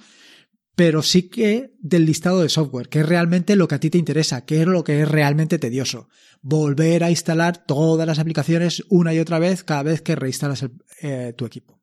pero 0.77 1.01
sí 1.01 1.23
que 1.23 1.73
del 1.79 2.05
listado 2.05 2.43
de 2.43 2.49
software, 2.49 2.87
que 2.87 2.99
es 2.99 3.05
realmente 3.09 3.55
lo 3.55 3.67
que 3.67 3.73
a 3.73 3.79
ti 3.79 3.89
te 3.89 3.97
interesa, 3.97 4.45
que 4.45 4.61
es 4.61 4.67
lo 4.67 4.83
que 4.83 5.01
es 5.01 5.09
realmente 5.09 5.57
tedioso. 5.57 6.07
Volver 6.43 7.03
a 7.03 7.09
instalar 7.09 7.65
todas 7.65 8.05
las 8.05 8.19
aplicaciones 8.19 8.83
una 8.87 9.11
y 9.11 9.17
otra 9.17 9.39
vez 9.39 9.63
cada 9.63 9.81
vez 9.81 10.03
que 10.03 10.15
reinstalas 10.15 10.67
eh, 11.01 11.33
tu 11.35 11.47
equipo. 11.47 11.81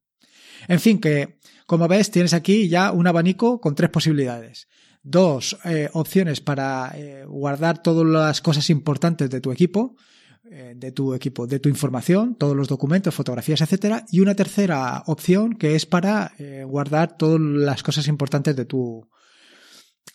En 0.69 0.79
fin, 0.79 1.01
que 1.01 1.41
como 1.67 1.89
ves 1.89 2.13
tienes 2.13 2.35
aquí 2.35 2.69
ya 2.69 2.93
un 2.93 3.09
abanico 3.09 3.61
con 3.61 3.75
tres 3.75 3.91
posibilidades. 3.91 4.69
Dos 5.03 5.59
eh, 5.65 5.89
opciones 5.93 6.41
para 6.41 6.93
eh, 6.95 7.25
guardar 7.27 7.83
todas 7.83 8.07
las 8.07 8.41
cosas 8.43 8.71
importantes 8.71 9.29
de 9.29 9.41
tu 9.41 9.51
equipo, 9.51 9.97
de 10.45 10.93
tu 10.93 11.15
equipo, 11.15 11.47
de 11.47 11.59
tu 11.59 11.69
información, 11.69 12.35
todos 12.35 12.55
los 12.55 12.69
documentos, 12.69 13.15
fotografías, 13.15 13.61
etcétera, 13.61 14.05
y 14.11 14.21
una 14.21 14.35
tercera 14.35 15.03
opción 15.07 15.55
que 15.55 15.75
es 15.75 15.87
para 15.87 16.33
eh, 16.39 16.65
guardar 16.65 17.17
todas 17.17 17.41
las 17.41 17.83
cosas 17.83 18.09
importantes 18.09 18.55
de 18.55 18.65
tu 18.65 19.09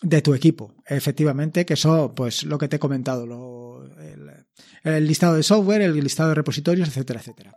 de 0.02 0.22
tu 0.22 0.34
equipo, 0.34 0.76
efectivamente, 0.86 1.66
que 1.66 1.76
son 1.76 2.14
pues 2.14 2.44
lo 2.44 2.58
que 2.58 2.68
te 2.68 2.76
he 2.76 2.78
comentado, 2.78 3.26
lo, 3.26 3.84
el, 4.00 4.30
el 4.84 5.06
listado 5.06 5.34
de 5.34 5.42
software, 5.42 5.82
el 5.82 5.94
listado 5.94 6.30
de 6.30 6.36
repositorios, 6.36 6.88
etcétera, 6.88 7.20
etcétera. 7.20 7.52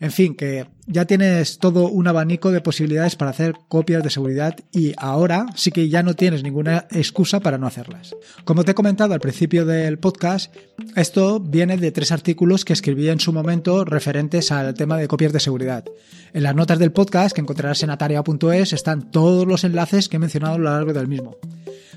En 0.00 0.12
fin, 0.12 0.36
que 0.36 0.66
ya 0.86 1.06
tienes 1.06 1.58
todo 1.58 1.88
un 1.88 2.06
abanico 2.06 2.52
de 2.52 2.60
posibilidades 2.60 3.16
para 3.16 3.32
hacer 3.32 3.56
copias 3.68 4.04
de 4.04 4.10
seguridad 4.10 4.56
y 4.70 4.94
ahora 4.96 5.46
sí 5.56 5.72
que 5.72 5.88
ya 5.88 6.04
no 6.04 6.14
tienes 6.14 6.44
ninguna 6.44 6.86
excusa 6.92 7.40
para 7.40 7.58
no 7.58 7.66
hacerlas. 7.66 8.14
Como 8.44 8.62
te 8.62 8.70
he 8.70 8.74
comentado 8.74 9.12
al 9.12 9.20
principio 9.20 9.66
del 9.66 9.98
podcast, 9.98 10.54
esto 10.94 11.40
viene 11.40 11.76
de 11.78 11.90
tres 11.90 12.12
artículos 12.12 12.64
que 12.64 12.74
escribí 12.74 13.08
en 13.08 13.18
su 13.18 13.32
momento 13.32 13.84
referentes 13.84 14.52
al 14.52 14.74
tema 14.74 14.96
de 14.96 15.08
copias 15.08 15.32
de 15.32 15.40
seguridad. 15.40 15.84
En 16.32 16.44
las 16.44 16.54
notas 16.54 16.78
del 16.78 16.92
podcast 16.92 17.34
que 17.34 17.40
encontrarás 17.40 17.82
en 17.82 17.90
atarea.es 17.90 18.72
están 18.72 19.10
todos 19.10 19.48
los 19.48 19.64
enlaces 19.64 20.08
que 20.08 20.16
he 20.16 20.20
mencionado 20.20 20.54
a 20.54 20.58
lo 20.58 20.64
largo 20.64 20.92
del 20.92 21.08
mismo. 21.08 21.36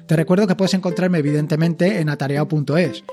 Te 0.08 0.16
recuerdo 0.16 0.48
que 0.48 0.56
puedes 0.56 0.74
encontrarme 0.74 1.20
evidentemente 1.20 2.02
en 2.02 2.10
atareao.es 2.10 3.04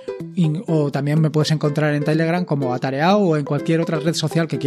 o 0.66 0.90
también 0.90 1.20
me 1.20 1.30
puedes 1.30 1.50
encontrar 1.50 1.94
en 1.94 2.02
Telegram 2.02 2.44
como 2.44 2.74
atareao 2.74 3.18
o 3.18 3.36
en 3.36 3.44
cualquier 3.44 3.80
otra 3.80 4.00
red 4.00 4.14
social 4.14 4.48
que 4.48 4.58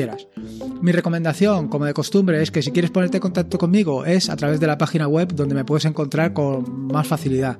Mi 0.81 0.91
recomendación, 0.91 1.67
como 1.67 1.85
de 1.85 1.93
costumbre, 1.93 2.41
es 2.41 2.51
que 2.51 2.61
si 2.61 2.71
quieres 2.71 2.91
ponerte 2.91 3.17
en 3.17 3.21
contacto 3.21 3.57
conmigo 3.57 4.05
es 4.05 4.29
a 4.29 4.35
través 4.35 4.59
de 4.59 4.67
la 4.67 4.77
página 4.77 5.07
web 5.07 5.33
donde 5.33 5.55
me 5.55 5.65
puedes 5.65 5.85
encontrar 5.85 6.33
con 6.33 6.87
más 6.87 7.07
facilidad. 7.07 7.57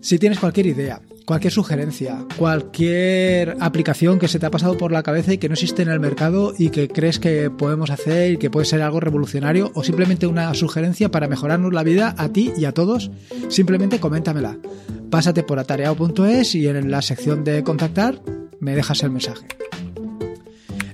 Si 0.00 0.18
tienes 0.18 0.38
cualquier 0.38 0.66
idea, 0.66 1.02
cualquier 1.26 1.52
sugerencia, 1.52 2.26
cualquier 2.36 3.56
aplicación 3.60 4.18
que 4.18 4.26
se 4.26 4.38
te 4.38 4.46
ha 4.46 4.50
pasado 4.50 4.76
por 4.76 4.90
la 4.90 5.02
cabeza 5.02 5.32
y 5.32 5.38
que 5.38 5.48
no 5.48 5.52
existe 5.52 5.82
en 5.82 5.90
el 5.90 6.00
mercado 6.00 6.54
y 6.58 6.70
que 6.70 6.88
crees 6.88 7.20
que 7.20 7.50
podemos 7.50 7.90
hacer 7.90 8.32
y 8.32 8.36
que 8.36 8.50
puede 8.50 8.66
ser 8.66 8.82
algo 8.82 8.98
revolucionario 8.98 9.70
o 9.74 9.84
simplemente 9.84 10.26
una 10.26 10.52
sugerencia 10.54 11.10
para 11.10 11.28
mejorarnos 11.28 11.72
la 11.72 11.84
vida 11.84 12.14
a 12.18 12.30
ti 12.30 12.52
y 12.56 12.64
a 12.64 12.72
todos, 12.72 13.10
simplemente 13.48 14.00
coméntamela. 14.00 14.58
Pásate 15.10 15.42
por 15.42 15.58
atareado.es 15.58 16.54
y 16.56 16.66
en 16.66 16.90
la 16.90 17.02
sección 17.02 17.44
de 17.44 17.62
contactar 17.62 18.20
me 18.58 18.74
dejas 18.74 19.02
el 19.02 19.10
mensaje. 19.10 19.46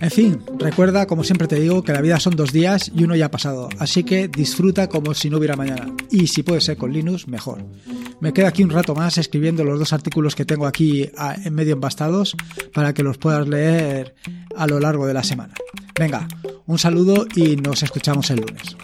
En 0.00 0.10
fin, 0.10 0.42
recuerda, 0.58 1.06
como 1.06 1.24
siempre 1.24 1.48
te 1.48 1.58
digo, 1.58 1.82
que 1.82 1.92
la 1.92 2.00
vida 2.00 2.20
son 2.20 2.36
dos 2.36 2.52
días 2.52 2.90
y 2.94 3.04
uno 3.04 3.16
ya 3.16 3.26
ha 3.26 3.30
pasado, 3.30 3.68
así 3.78 4.04
que 4.04 4.28
disfruta 4.28 4.88
como 4.88 5.14
si 5.14 5.30
no 5.30 5.38
hubiera 5.38 5.56
mañana. 5.56 5.92
Y 6.10 6.26
si 6.26 6.42
puede 6.42 6.60
ser 6.60 6.76
con 6.76 6.92
Linux, 6.92 7.28
mejor. 7.28 7.64
Me 8.20 8.32
quedo 8.32 8.46
aquí 8.46 8.62
un 8.62 8.70
rato 8.70 8.94
más 8.94 9.18
escribiendo 9.18 9.64
los 9.64 9.78
dos 9.78 9.92
artículos 9.92 10.34
que 10.34 10.44
tengo 10.44 10.66
aquí 10.66 11.10
en 11.44 11.54
medio 11.54 11.74
embastados 11.74 12.36
para 12.72 12.94
que 12.94 13.02
los 13.02 13.18
puedas 13.18 13.48
leer 13.48 14.14
a 14.56 14.66
lo 14.66 14.80
largo 14.80 15.06
de 15.06 15.14
la 15.14 15.22
semana. 15.22 15.54
Venga, 15.98 16.28
un 16.66 16.78
saludo 16.78 17.26
y 17.34 17.56
nos 17.56 17.82
escuchamos 17.82 18.30
el 18.30 18.40
lunes. 18.40 18.76